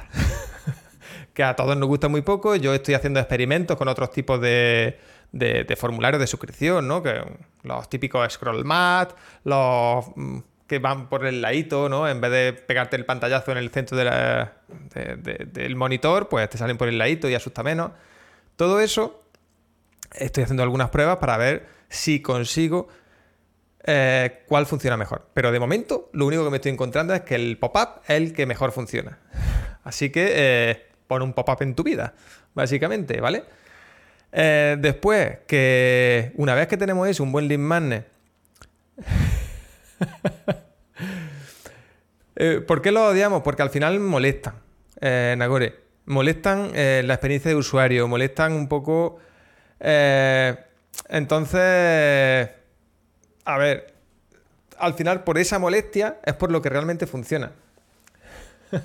que 1.34 1.43
a 1.43 1.56
todos 1.56 1.78
nos 1.78 1.88
gusta 1.88 2.10
muy 2.10 2.22
poco. 2.22 2.56
Yo 2.58 2.74
estoy 2.74 2.95
haciendo 2.95 3.20
experimentos 3.22 3.78
con 3.78 3.88
otros 3.88 4.12
tipos 4.12 4.41
de, 4.41 4.99
de, 5.32 5.76
formularios 5.78 6.20
de 6.20 6.28
suscripción, 6.28 6.88
¿no? 6.88 7.02
Que 7.02 7.24
los 7.64 7.89
típicos 7.89 8.34
scroll 8.34 8.66
mat, 8.66 9.14
los 9.45 10.06
mm, 10.16 10.39
que 10.68 10.80
van 10.80 11.08
por 11.08 11.26
el 11.26 11.41
ladito, 11.41 11.88
¿no? 11.88 12.10
En 12.10 12.20
vez 12.20 12.32
de 12.32 12.54
pegarte 12.54 12.95
el 12.95 13.06
pantallazo 13.06 13.52
en 13.52 13.60
el 13.60 13.70
centro 13.70 13.97
del 13.97 15.76
monitor, 15.76 16.30
pues 16.30 16.49
te 16.49 16.58
salen 16.58 16.78
por 16.78 16.88
el 16.88 16.97
ladito 16.97 17.30
y 17.30 17.36
asusta 17.36 17.64
menos. 17.64 17.91
Todo 18.56 18.80
eso, 18.80 19.24
estoy 20.14 20.43
haciendo 20.43 20.64
algunas 20.64 20.89
pruebas 20.89 21.18
para 21.18 21.38
ver 21.38 21.68
si 21.89 22.22
consigo 22.22 22.88
eh, 23.84 24.43
cuál 24.47 24.65
funciona 24.65 24.97
mejor. 24.97 25.27
Pero 25.34 25.51
de 25.51 25.59
momento, 25.59 26.09
lo 26.13 26.25
único 26.25 26.43
que 26.43 26.51
me 26.51 26.57
estoy 26.57 26.71
encontrando 26.71 27.13
es 27.13 27.21
que 27.21 27.36
el 27.36 27.57
pop-up 27.57 28.01
es 28.07 28.17
el 28.17 28.34
que 28.34 28.45
mejor 28.45 28.71
funciona. 28.71 29.19
Así 29.84 30.11
que 30.11 30.32
eh, 30.34 30.86
pon 31.07 31.23
un 31.23 31.34
pop-up 31.34 31.57
en 31.61 31.73
tu 31.73 31.84
vida, 31.84 32.13
básicamente, 32.53 33.19
¿vale? 33.19 33.43
Eh, 34.32 34.77
después, 34.79 35.39
que 35.47 36.32
una 36.36 36.53
vez 36.53 36.67
que 36.67 36.77
tenemos 36.77 37.07
eso, 37.07 37.23
un 37.23 37.32
buen 37.32 37.47
lead 37.47 37.59
magnet. 37.59 38.07
¿Por 42.67 42.82
qué 42.82 42.91
lo 42.91 43.07
odiamos? 43.07 43.43
Porque 43.43 43.61
al 43.61 43.69
final 43.69 43.99
molestan, 43.99 44.55
Nagore. 45.01 45.79
Molestan 46.05 46.71
la 46.73 47.13
experiencia 47.13 47.49
de 47.49 47.55
usuario, 47.55 48.07
molestan 48.07 48.53
un 48.53 48.67
poco. 48.67 49.19
entonces 51.09 52.49
a 53.46 53.58
ver, 53.58 53.94
al 54.78 54.94
final 54.94 55.24
por 55.24 55.38
esa 55.38 55.60
molestia 55.60 56.20
es 56.26 56.34
por 56.34 56.52
lo 56.52 56.62
que 56.62 56.70
realmente 56.70 57.08
funciona. 57.08 57.52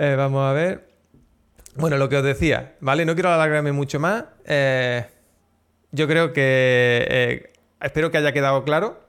Eh, 0.00 0.14
vamos 0.16 0.48
a 0.48 0.52
ver. 0.52 0.88
Bueno, 1.74 1.96
lo 1.96 2.08
que 2.08 2.16
os 2.16 2.22
decía, 2.22 2.76
¿vale? 2.78 3.04
No 3.04 3.14
quiero 3.14 3.32
alargarme 3.32 3.72
mucho 3.72 3.98
más. 3.98 4.26
Eh, 4.44 5.04
yo 5.90 6.06
creo 6.06 6.32
que... 6.32 7.04
Eh, 7.10 7.52
espero 7.80 8.08
que 8.12 8.18
haya 8.18 8.30
quedado 8.30 8.62
claro. 8.62 9.00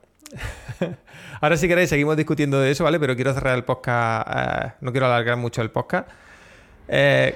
Ahora 1.42 1.58
si 1.58 1.68
queréis 1.68 1.90
seguimos 1.90 2.18
discutiendo 2.18 2.60
de 2.60 2.72
eso, 2.72 2.86
¿vale? 2.86 3.00
Pero 3.00 3.14
quiero 3.14 3.36
cerrar 3.36 3.56
el 3.56 3.66
podcast. 3.66 4.82
no 4.82 4.92
quiero 4.92 5.06
alargar 5.06 5.38
mucho 5.38 5.62
el 5.62 5.70
podcast. 5.70 6.10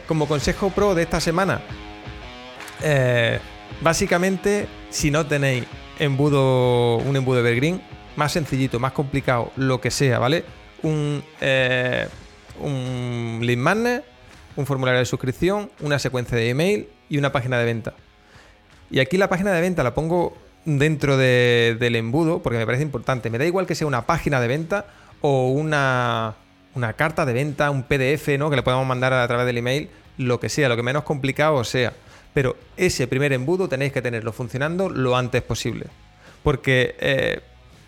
como 0.08 0.28
consejo 0.28 0.72
pro 0.72 0.96
de 0.96 1.04
esta 1.04 1.20
semana. 1.20 1.62
Básicamente, 3.82 4.68
si 4.90 5.12
no 5.12 5.26
tenéis 5.26 5.66
embudo, 6.00 6.98
un 6.98 7.16
embudo 7.16 7.40
Evergreen, 7.40 7.82
más 8.16 8.32
sencillito, 8.32 8.80
más 8.80 8.94
complicado, 8.94 9.52
lo 9.56 9.82
que 9.82 9.92
sea, 9.92 10.20
¿vale? 10.20 10.46
Un, 10.84 11.24
eh, 11.42 12.08
un 12.60 13.40
lead 13.42 13.58
magnet, 13.58 14.04
un 14.56 14.66
formulario 14.66 15.00
de 15.00 15.06
suscripción, 15.06 15.72
una 15.82 16.00
secuencia 16.00 16.38
de 16.38 16.50
email 16.50 16.88
y 17.10 17.18
una 17.18 17.32
página 17.32 17.58
de 17.58 17.66
venta. 17.66 17.94
Y 18.92 19.00
aquí 19.00 19.18
la 19.18 19.30
página 19.30 19.52
de 19.52 19.62
venta 19.62 19.84
la 19.84 19.94
pongo 19.94 20.38
dentro 20.66 21.18
del 21.18 21.96
embudo 21.96 22.42
porque 22.42 22.58
me 22.58 22.66
parece 22.66 22.84
importante. 22.84 23.30
Me 23.30 23.38
da 23.38 23.46
igual 23.46 23.66
que 23.66 23.76
sea 23.76 23.88
una 23.88 24.06
página 24.06 24.40
de 24.40 24.48
venta 24.48 24.86
o 25.22 25.50
una, 25.50 26.36
carta 26.96 27.26
de 27.26 27.34
venta, 27.34 27.72
un 27.72 27.84
PDF, 27.84 28.38
¿no? 28.38 28.50
Que 28.50 28.58
le 28.58 28.64
podemos 28.64 28.86
mandar 28.86 29.14
a 29.14 29.28
través 29.28 29.46
del 29.46 29.58
email, 29.58 29.90
lo 30.18 30.40
que 30.40 30.50
sea, 30.50 30.70
lo 30.70 30.76
que 30.76 30.84
menos 30.84 31.04
complicado 31.04 31.64
sea. 31.64 31.94
Pero 32.34 32.58
ese 32.78 33.08
primer 33.08 33.32
embudo 33.34 33.70
tenéis 33.70 33.94
que 33.94 34.02
tenerlo 34.02 34.34
funcionando 34.34 34.90
lo 34.90 35.16
antes 35.16 35.42
posible. 35.42 35.86
Porque 36.44 36.96
eh, 37.00 37.42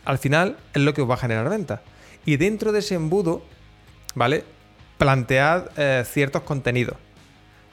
al 0.06 0.18
final 0.18 0.58
es 0.74 0.82
lo 0.82 0.94
que 0.94 1.02
os 1.02 1.10
va 1.10 1.16
a 1.16 1.18
generar 1.18 1.50
venta. 1.50 1.82
Y 2.26 2.38
dentro 2.38 2.72
de 2.72 2.80
ese 2.80 2.96
embudo, 2.96 3.44
¿vale? 4.14 4.44
Plantead 4.98 5.70
eh, 5.78 6.04
ciertos 6.06 6.44
contenidos. 6.44 6.96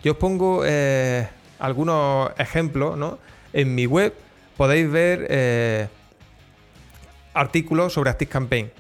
Yo 0.03 0.13
os 0.13 0.19
pongo 0.19 0.63
eh, 0.65 1.29
algunos 1.59 2.31
ejemplos, 2.39 2.97
¿no? 2.97 3.19
En 3.53 3.75
mi 3.75 3.87
web 3.87 4.15
podéis 4.57 4.91
ver 4.91 5.91
artículos 7.35 7.93
sobre 7.93 8.11
ActiveCampaign. 8.11 8.71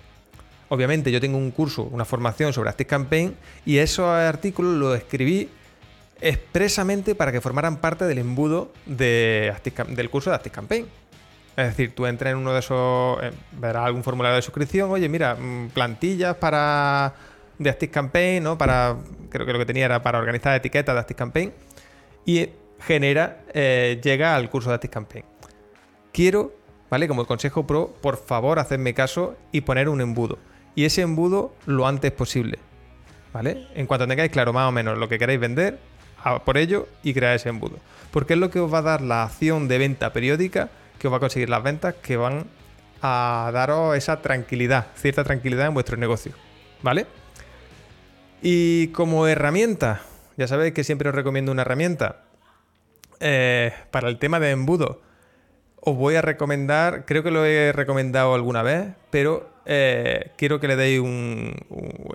Obviamente 0.68 1.12
yo 1.12 1.20
tengo 1.20 1.36
un 1.36 1.50
curso, 1.50 1.82
una 1.84 2.04
formación 2.04 2.52
sobre 2.52 2.70
ActiveCampaign 2.70 3.36
y 3.66 3.78
esos 3.78 4.06
artículos 4.06 4.74
los 4.78 4.96
escribí 4.96 5.50
expresamente 6.22 7.14
para 7.14 7.32
que 7.32 7.40
formaran 7.40 7.78
parte 7.78 8.04
del 8.04 8.18
embudo 8.18 8.72
de 8.86 9.52
del 9.88 10.08
curso 10.08 10.30
de 10.30 10.36
ActiveCampaign. 10.36 10.86
Es 11.56 11.66
decir, 11.66 11.94
tú 11.94 12.06
entras 12.06 12.32
en 12.32 12.38
uno 12.38 12.52
de 12.54 12.60
esos, 12.60 13.22
eh, 13.22 13.30
verás 13.52 13.84
algún 13.84 14.02
formulario 14.02 14.36
de 14.36 14.42
suscripción, 14.42 14.90
oye, 14.90 15.08
mira, 15.08 15.34
mm, 15.34 15.68
plantillas 15.70 16.36
para 16.36 17.12
de 17.58 17.68
ActiveCampaign, 17.68 18.42
¿no? 18.42 18.56
Para, 18.56 18.96
creo 19.28 19.44
que 19.44 19.52
lo 19.52 19.58
que 19.58 19.66
tenía 19.66 19.84
era 19.84 20.02
para 20.02 20.18
organizar 20.18 20.54
etiquetas 20.56 20.94
de 20.94 21.00
ActiveCampaign 21.00 21.52
y 22.24 22.48
genera, 22.80 23.42
eh, 23.52 24.00
llega 24.02 24.34
al 24.34 24.48
curso 24.48 24.70
de 24.70 24.76
ActiveCampaign. 24.76 25.24
Quiero, 26.12 26.54
¿vale? 26.88 27.06
Como 27.08 27.26
consejo 27.26 27.66
pro, 27.66 27.92
por 28.00 28.16
favor, 28.16 28.58
hacedme 28.58 28.94
caso 28.94 29.36
y 29.50 29.62
poner 29.62 29.88
un 29.88 30.00
embudo. 30.00 30.38
Y 30.74 30.84
ese 30.84 31.02
embudo 31.02 31.54
lo 31.66 31.86
antes 31.86 32.12
posible, 32.12 32.58
¿vale? 33.32 33.66
En 33.74 33.86
cuanto 33.86 34.06
tengáis 34.08 34.30
claro 34.30 34.52
más 34.52 34.68
o 34.68 34.72
menos 34.72 34.96
lo 34.96 35.08
que 35.08 35.18
queréis 35.18 35.40
vender, 35.40 35.78
por 36.44 36.58
ello 36.58 36.88
y 37.02 37.14
crear 37.14 37.36
ese 37.36 37.48
embudo. 37.48 37.78
Porque 38.10 38.34
es 38.34 38.38
lo 38.38 38.50
que 38.50 38.60
os 38.60 38.72
va 38.72 38.78
a 38.78 38.82
dar 38.82 39.02
la 39.02 39.24
acción 39.24 39.68
de 39.68 39.78
venta 39.78 40.12
periódica 40.12 40.70
que 40.98 41.08
os 41.08 41.12
va 41.12 41.16
a 41.16 41.20
conseguir 41.20 41.48
las 41.48 41.62
ventas 41.62 41.94
que 42.02 42.16
van 42.16 42.46
a 43.02 43.50
daros 43.52 43.96
esa 43.96 44.22
tranquilidad, 44.22 44.86
cierta 44.94 45.24
tranquilidad 45.24 45.66
en 45.66 45.74
vuestro 45.74 45.96
negocio. 45.96 46.32
¿Vale? 46.82 47.06
Y 48.40 48.88
como 48.88 49.26
herramienta, 49.26 50.02
ya 50.36 50.46
sabéis 50.46 50.74
que 50.74 50.84
siempre 50.84 51.08
os 51.08 51.14
recomiendo 51.14 51.52
una 51.52 51.62
herramienta. 51.62 52.22
Eh, 53.20 53.72
para 53.90 54.08
el 54.08 54.18
tema 54.18 54.40
de 54.40 54.50
embudo, 54.50 55.00
os 55.80 55.96
voy 55.96 56.16
a 56.16 56.22
recomendar, 56.22 57.04
creo 57.04 57.22
que 57.22 57.30
lo 57.30 57.44
he 57.44 57.72
recomendado 57.72 58.34
alguna 58.34 58.62
vez, 58.62 58.88
pero 59.10 59.50
eh, 59.64 60.32
quiero 60.36 60.60
que 60.60 60.68
le 60.68 60.76
deis 60.76 61.00
un, 61.00 61.54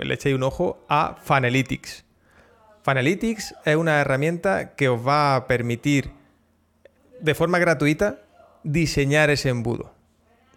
le 0.01 0.13
echéis 0.13 0.35
un 0.35 0.43
ojo 0.43 0.85
a 0.89 1.17
Fanalytics. 1.21 2.06
Fanalytics 2.87 3.53
es 3.65 3.75
una 3.75 3.99
herramienta 3.99 4.73
que 4.75 4.87
os 4.87 5.05
va 5.05 5.35
a 5.35 5.45
permitir 5.45 6.09
de 7.19 7.35
forma 7.35 7.59
gratuita 7.59 8.19
diseñar 8.63 9.29
ese 9.29 9.49
embudo. 9.49 9.93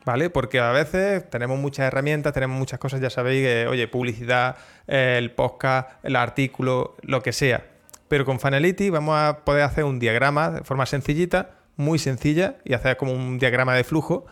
¿Vale? 0.05 0.31
Porque 0.31 0.61
a 0.61 0.71
veces 0.71 1.29
tenemos 1.29 1.59
muchas 1.59 1.89
herramientas, 1.89 2.33
tenemos 2.33 2.57
muchas 2.57 2.79
cosas, 2.79 3.01
ya 3.01 3.11
sabéis, 3.11 3.45
que, 3.45 3.67
oye, 3.67 3.89
publicidad, 3.89 4.59
el 4.87 5.33
podcast, 5.33 5.91
el 6.05 6.15
artículo, 6.15 6.95
lo 7.03 7.21
que 7.21 7.33
sea. 7.33 7.67
Pero 8.07 8.25
con 8.25 8.39
Fanalytics 8.39 8.93
vamos 8.93 9.17
a 9.19 9.41
poder 9.45 9.65
hacer 9.65 9.83
un 9.83 9.99
diagrama 9.99 10.51
de 10.51 10.63
forma 10.63 10.87
sencillita, 10.87 11.57
muy 11.75 11.99
sencilla, 11.99 12.59
y 12.65 12.75
hacer 12.75 12.97
como 12.97 13.13
un 13.13 13.41
diagrama 13.41 13.75
de 13.75 13.83
flujo 13.83 14.27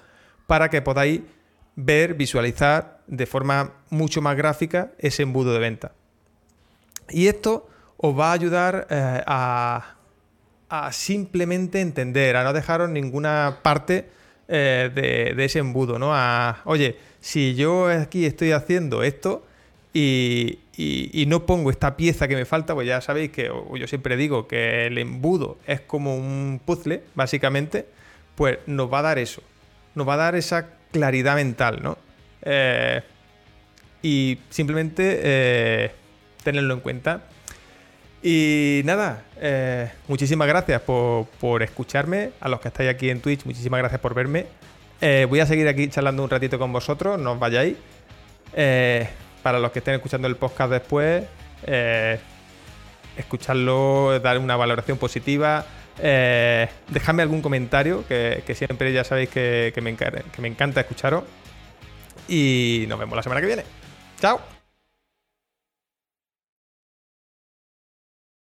para 0.46 0.70
que 0.70 0.82
podáis 0.82 1.22
ver, 1.74 2.14
visualizar 2.14 3.01
de 3.09 3.26
forma 3.26 3.72
mucho 3.90 4.22
más 4.22 4.36
gráfica 4.36 4.92
ese 4.99 5.24
embudo 5.24 5.53
de 5.53 5.59
venta. 5.59 5.94
Y 7.11 7.26
esto 7.26 7.68
os 7.99 8.18
va 8.18 8.30
a 8.30 8.32
ayudar 8.32 8.86
eh, 8.90 9.22
a, 9.26 9.94
simplemente 10.92 11.80
entender, 11.80 12.36
a 12.36 12.44
no 12.44 12.53
dejaros 12.53 12.88
ninguna 12.90 13.59
parte 13.62 14.09
eh, 14.46 14.90
de, 15.34 15.44
ese 15.44 15.59
embudo, 15.59 15.99
¿no? 15.99 16.14
A, 16.14 16.61
oye, 16.64 16.96
si 17.20 17.55
yo 17.55 17.88
aquí 17.88 18.24
estoy 18.24 18.53
haciendo 18.53 19.03
esto 19.03 19.44
y, 19.92 20.61
no 21.26 21.44
pongo 21.44 21.70
esta 21.70 21.96
pieza 21.96 22.28
que 22.28 22.36
me 22.36 22.44
falta, 22.44 22.74
pues 22.74 22.86
ya 22.86 23.01
sabéis 23.01 23.32
que 23.32 23.51
yo 23.74 23.86
siempre 23.88 24.16
digo 24.16 24.46
que 24.46 24.86
el 24.86 24.96
embudo 24.99 25.59
es 25.66 25.80
como 25.80 26.16
un 26.16 26.61
puzzle, 26.64 27.03
básicamente, 27.14 27.86
pues 28.36 28.59
nos 28.66 28.92
va 28.92 29.01
a 29.01 29.03
dar 29.03 29.18
eso, 29.18 29.42
nos 29.94 30.09
va 30.09 30.14
a 30.14 30.18
dar 30.18 30.36
esa 30.36 30.68
claridad 30.92 31.34
mental, 31.34 31.80
¿no? 31.82 31.99
Eh, 32.42 33.03
y 34.03 34.38
simplemente 34.51 35.92
tenerlo 36.44 36.74
en 36.74 36.80
cuenta. 36.80 37.24
Y 38.23 38.83
nada, 38.85 39.23
eh, 39.41 39.91
muchísimas 40.09 40.49
gracias 40.49 40.83
por, 40.83 41.62
escucharme. 41.62 42.31
A 42.41 42.49
los 42.49 42.61
que 42.61 42.69
estáis 42.69 42.91
aquí 42.91 43.11
en 43.11 43.21
Twitch, 43.21 43.45
muchísimas 43.45 43.79
gracias 43.79 44.01
por 44.01 44.14
verme. 44.14 44.47
Eh, 45.01 45.27
voy 45.29 45.41
a 45.41 45.47
seguir 45.47 45.69
aquí 45.69 45.89
charlando 45.89 46.25
un 46.25 46.31
ratito 46.31 46.59
con 46.59 46.73
vosotros, 46.73 47.19
no 47.21 47.33
os 47.33 47.39
vayáis. 47.39 47.77
Eh, 48.55 49.09
para 49.43 49.59
los 49.61 49.71
que 49.71 49.79
estén 49.79 49.95
escuchando 49.95 50.27
el 50.27 50.37
podcast 50.37 50.73
después, 50.73 51.25
escucharlo, 53.16 54.19
dar 54.21 54.39
una 54.39 54.57
valoración 54.57 54.99
positiva. 54.99 55.64
dejadme 55.97 57.23
algún 57.23 57.41
comentario, 57.41 58.05
que, 58.09 58.55
siempre 58.55 58.93
ya 58.93 59.05
sabéis 59.05 59.29
que, 59.29 59.73
que 59.75 59.81
me 59.81 60.49
encanta 60.49 60.81
escucharos. 60.81 61.23
Y 62.29 62.85
nos 62.89 62.99
vemos 62.99 63.16
la 63.16 63.23
semana 63.23 63.41
que 63.41 63.47
viene. 63.47 63.64
¡Chao! 64.21 64.57